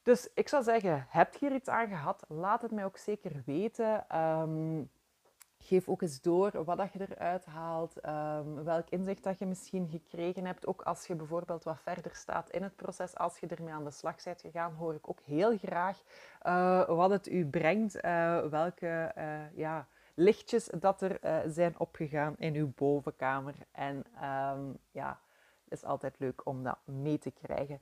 Dus 0.08 0.28
ik 0.34 0.48
zou 0.48 0.62
zeggen, 0.62 1.06
heb 1.08 1.32
je 1.32 1.38
hier 1.46 1.54
iets 1.54 1.68
aan 1.68 1.88
gehad? 1.88 2.24
Laat 2.28 2.62
het 2.62 2.70
mij 2.70 2.84
ook 2.84 2.96
zeker 2.96 3.42
weten. 3.46 4.18
Um, 4.18 4.90
geef 5.58 5.88
ook 5.88 6.02
eens 6.02 6.20
door 6.20 6.64
wat 6.64 6.76
dat 6.76 6.92
je 6.92 7.06
eruit 7.08 7.44
haalt, 7.44 8.06
um, 8.06 8.64
welk 8.64 8.88
inzicht 8.88 9.22
dat 9.22 9.38
je 9.38 9.46
misschien 9.46 9.88
gekregen 9.88 10.44
hebt. 10.44 10.66
Ook 10.66 10.82
als 10.82 11.06
je 11.06 11.14
bijvoorbeeld 11.14 11.64
wat 11.64 11.80
verder 11.80 12.14
staat 12.14 12.50
in 12.50 12.62
het 12.62 12.76
proces, 12.76 13.16
als 13.16 13.38
je 13.38 13.46
ermee 13.46 13.74
aan 13.74 13.84
de 13.84 13.90
slag 13.90 14.22
bent 14.24 14.40
gegaan, 14.40 14.74
hoor 14.74 14.94
ik 14.94 15.08
ook 15.08 15.20
heel 15.20 15.58
graag 15.58 16.00
uh, 16.46 16.86
wat 16.86 17.10
het 17.10 17.28
u 17.28 17.46
brengt, 17.46 18.04
uh, 18.04 18.40
welke 18.40 19.12
uh, 19.18 19.56
ja, 19.56 19.86
lichtjes 20.14 20.70
dat 20.78 21.02
er 21.02 21.20
zijn 21.50 21.78
opgegaan 21.78 22.34
in 22.38 22.54
uw 22.54 22.72
bovenkamer. 22.74 23.54
En 23.70 24.04
um, 24.24 24.78
ja, 24.90 25.20
het 25.64 25.72
is 25.72 25.84
altijd 25.84 26.18
leuk 26.18 26.46
om 26.46 26.62
dat 26.62 26.78
mee 26.84 27.18
te 27.18 27.30
krijgen. 27.30 27.80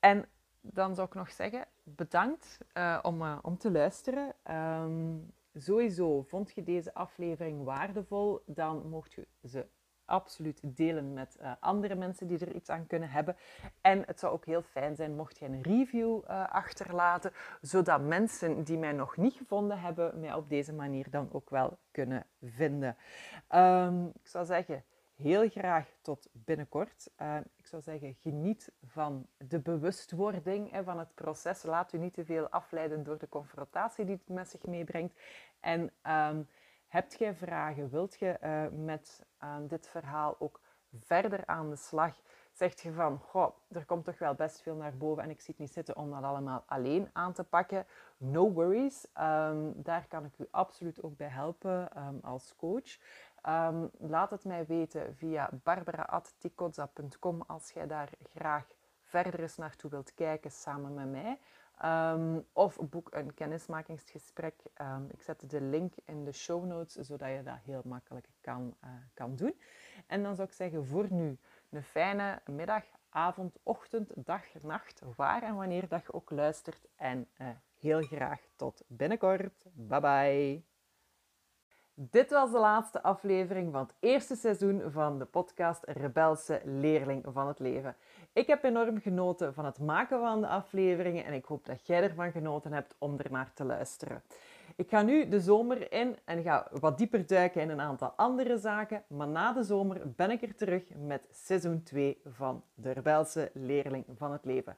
En 0.00 0.28
dan 0.72 0.94
zou 0.94 1.06
ik 1.06 1.14
nog 1.14 1.30
zeggen, 1.30 1.64
bedankt 1.82 2.58
uh, 2.74 2.98
om, 3.02 3.22
uh, 3.22 3.38
om 3.42 3.58
te 3.58 3.70
luisteren. 3.70 4.34
Um, 4.50 5.32
sowieso, 5.54 6.22
vond 6.22 6.52
je 6.54 6.62
deze 6.62 6.94
aflevering 6.94 7.64
waardevol, 7.64 8.42
dan 8.46 8.88
mocht 8.88 9.12
je 9.12 9.26
ze 9.44 9.66
absoluut 10.04 10.60
delen 10.62 11.12
met 11.12 11.36
uh, 11.40 11.52
andere 11.60 11.94
mensen 11.94 12.26
die 12.26 12.38
er 12.38 12.54
iets 12.54 12.70
aan 12.70 12.86
kunnen 12.86 13.10
hebben. 13.10 13.36
En 13.80 14.02
het 14.06 14.20
zou 14.20 14.32
ook 14.32 14.44
heel 14.44 14.62
fijn 14.62 14.96
zijn 14.96 15.16
mocht 15.16 15.38
je 15.38 15.44
een 15.44 15.62
review 15.62 16.24
achterlaten, 16.48 17.32
zodat 17.60 18.00
mensen 18.00 18.64
die 18.64 18.78
mij 18.78 18.92
nog 18.92 19.16
niet 19.16 19.34
gevonden 19.34 19.80
hebben, 19.80 20.20
mij 20.20 20.34
op 20.34 20.48
deze 20.48 20.72
manier 20.72 21.10
dan 21.10 21.28
ook 21.32 21.50
wel 21.50 21.78
kunnen 21.90 22.26
vinden. 22.42 22.96
Um, 23.54 24.06
ik 24.06 24.26
zou 24.28 24.44
zeggen, 24.44 24.84
heel 25.16 25.48
graag 25.48 25.88
tot 26.02 26.28
binnenkort. 26.32 27.10
Uh, 27.22 27.36
ik 27.56 27.66
zou 27.66 27.82
zeggen, 27.82 28.14
geniet 28.14 28.72
van 28.86 29.26
de 29.36 29.58
bewustwording 29.58 30.72
en 30.72 30.84
van 30.84 30.98
het 30.98 31.14
proces. 31.14 31.62
Laat 31.62 31.92
u 31.92 31.98
niet 31.98 32.12
te 32.12 32.24
veel 32.24 32.48
afleiden 32.48 33.04
door 33.04 33.18
de 33.18 33.28
confrontatie 33.28 34.04
die 34.04 34.14
het 34.14 34.28
met 34.28 34.48
zich 34.48 34.62
meebrengt. 34.62 35.20
En 35.60 35.80
um, 36.02 36.48
hebt 36.86 37.18
jij 37.18 37.34
vragen? 37.34 37.90
Wilt 37.90 38.18
je 38.18 38.38
uh, 38.42 38.84
met 38.84 39.26
uh, 39.42 39.56
dit 39.68 39.88
verhaal 39.88 40.36
ook 40.38 40.60
verder 41.00 41.46
aan 41.46 41.70
de 41.70 41.76
slag? 41.76 42.16
Zegt 42.52 42.80
je 42.80 42.92
van, 42.92 43.18
goh, 43.18 43.56
er 43.68 43.84
komt 43.84 44.04
toch 44.04 44.18
wel 44.18 44.34
best 44.34 44.60
veel 44.62 44.74
naar 44.74 44.96
boven 44.96 45.22
en 45.22 45.30
ik 45.30 45.40
zie 45.40 45.50
het 45.50 45.58
niet 45.58 45.72
zitten 45.72 45.96
om 45.96 46.10
dat 46.10 46.22
allemaal 46.22 46.64
alleen 46.66 47.10
aan 47.12 47.32
te 47.32 47.44
pakken. 47.44 47.86
No 48.16 48.52
worries, 48.52 49.06
um, 49.20 49.72
daar 49.82 50.06
kan 50.08 50.24
ik 50.24 50.38
u 50.38 50.46
absoluut 50.50 51.02
ook 51.02 51.16
bij 51.16 51.28
helpen 51.28 51.90
um, 51.96 52.18
als 52.22 52.54
coach. 52.56 52.98
Um, 53.48 53.90
laat 53.98 54.30
het 54.30 54.44
mij 54.44 54.66
weten 54.66 55.16
via 55.16 55.50
barbara.tikozza.com 55.62 57.42
als 57.46 57.70
jij 57.70 57.86
daar 57.86 58.10
graag 58.34 58.66
verder 59.02 59.40
eens 59.40 59.56
naartoe 59.56 59.90
wilt 59.90 60.14
kijken 60.14 60.50
samen 60.50 60.94
met 60.94 61.10
mij. 61.10 61.38
Um, 61.84 62.46
of 62.52 62.78
boek 62.80 63.14
een 63.14 63.34
kennismakingsgesprek. 63.34 64.54
Um, 64.80 65.08
ik 65.10 65.22
zet 65.22 65.50
de 65.50 65.60
link 65.60 65.92
in 66.04 66.24
de 66.24 66.32
show 66.32 66.64
notes, 66.64 66.94
zodat 66.94 67.28
je 67.28 67.42
dat 67.42 67.58
heel 67.64 67.82
makkelijk 67.84 68.28
kan, 68.40 68.76
uh, 68.84 68.90
kan 69.14 69.36
doen. 69.36 69.54
En 70.06 70.22
dan 70.22 70.34
zou 70.34 70.48
ik 70.48 70.54
zeggen 70.54 70.86
voor 70.86 71.06
nu 71.10 71.38
een 71.70 71.82
fijne 71.82 72.40
middag, 72.46 72.84
avond, 73.08 73.58
ochtend, 73.62 74.12
dag, 74.14 74.44
nacht, 74.62 75.02
waar 75.16 75.42
en 75.42 75.54
wanneer 75.54 75.88
dat 75.88 76.02
je 76.02 76.12
ook 76.12 76.30
luistert. 76.30 76.86
En 76.96 77.28
uh, 77.40 77.48
heel 77.78 78.02
graag 78.02 78.40
tot 78.56 78.82
binnenkort. 78.86 79.64
Bye 79.74 80.00
bye. 80.00 80.75
Dit 81.98 82.30
was 82.30 82.50
de 82.50 82.58
laatste 82.58 83.02
aflevering 83.02 83.72
van 83.72 83.80
het 83.80 83.94
eerste 84.00 84.34
seizoen 84.34 84.82
van 84.90 85.18
de 85.18 85.24
podcast 85.24 85.82
Rebelse 85.84 86.60
Leerling 86.64 87.24
van 87.32 87.48
het 87.48 87.58
Leven. 87.58 87.96
Ik 88.32 88.46
heb 88.46 88.64
enorm 88.64 89.00
genoten 89.00 89.54
van 89.54 89.64
het 89.64 89.78
maken 89.78 90.20
van 90.20 90.40
de 90.40 90.46
afleveringen 90.46 91.24
en 91.24 91.32
ik 91.32 91.44
hoop 91.44 91.66
dat 91.66 91.86
jij 91.86 92.02
ervan 92.02 92.30
genoten 92.30 92.72
hebt 92.72 92.94
om 92.98 93.18
er 93.18 93.30
naar 93.30 93.50
te 93.54 93.64
luisteren. 93.64 94.22
Ik 94.74 94.88
ga 94.88 95.02
nu 95.02 95.28
de 95.28 95.40
zomer 95.40 95.92
in 95.92 96.16
en 96.24 96.42
ga 96.42 96.68
wat 96.80 96.98
dieper 96.98 97.26
duiken 97.26 97.60
in 97.60 97.70
een 97.70 97.80
aantal 97.80 98.12
andere 98.16 98.58
zaken, 98.58 99.02
maar 99.06 99.28
na 99.28 99.52
de 99.52 99.62
zomer 99.62 100.00
ben 100.16 100.30
ik 100.30 100.42
er 100.42 100.54
terug 100.54 100.82
met 101.06 101.28
seizoen 101.30 101.82
2 101.82 102.20
van 102.24 102.62
de 102.74 102.90
Rebelse 102.90 103.50
Leerling 103.54 104.04
van 104.16 104.32
het 104.32 104.44
Leven. 104.44 104.76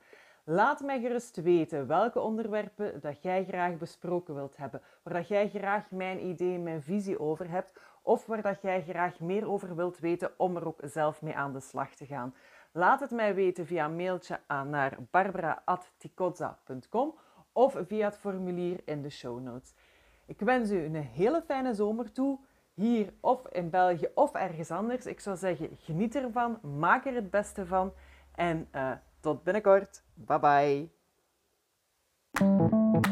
Laat 0.51 0.81
mij 0.81 1.01
gerust 1.01 1.37
weten 1.37 1.87
welke 1.87 2.21
onderwerpen 2.21 3.01
dat 3.01 3.23
jij 3.23 3.45
graag 3.45 3.77
besproken 3.77 4.35
wilt 4.35 4.57
hebben, 4.57 4.83
waar 5.03 5.15
dat 5.15 5.29
jij 5.29 5.49
graag 5.49 5.91
mijn 5.91 6.27
idee, 6.27 6.59
mijn 6.59 6.83
visie 6.83 7.21
over 7.21 7.51
hebt, 7.51 7.81
of 8.03 8.27
waar 8.27 8.43
dat 8.43 8.63
jij 8.63 8.83
graag 8.83 9.21
meer 9.21 9.49
over 9.49 9.77
wilt 9.77 9.99
weten 9.99 10.31
om 10.37 10.57
er 10.57 10.67
ook 10.67 10.81
zelf 10.83 11.23
mee 11.23 11.35
aan 11.35 11.53
de 11.53 11.61
slag 11.61 11.95
te 11.95 12.07
gaan. 12.07 12.35
Laat 12.73 13.01
het 13.01 13.11
mij 13.11 13.35
weten 13.35 13.67
via 13.67 13.89
mailtje 13.89 14.41
aan 14.47 14.71
naar 14.71 14.97
barbara.tikozza.com 15.11 17.15
of 17.53 17.77
via 17.87 18.05
het 18.05 18.19
formulier 18.19 18.81
in 18.85 19.03
de 19.03 19.11
show 19.11 19.41
notes. 19.41 19.75
Ik 20.27 20.41
wens 20.41 20.71
u 20.71 20.85
een 20.85 20.95
hele 20.95 21.43
fijne 21.43 21.75
zomer 21.75 22.13
toe, 22.13 22.39
hier 22.75 23.13
of 23.21 23.49
in 23.49 23.71
België 23.71 24.09
of 24.15 24.35
ergens 24.35 24.71
anders. 24.71 25.07
Ik 25.07 25.21
zou 25.21 25.37
zeggen, 25.37 25.69
geniet 25.79 26.15
ervan, 26.15 26.59
maak 26.79 27.07
er 27.07 27.15
het 27.15 27.31
beste 27.31 27.67
van 27.67 27.93
en 28.35 28.69
uh, 28.75 28.93
tot 29.23 29.45
binnenkort. 29.45 30.03
Bye 30.17 30.39
bye. 32.39 33.09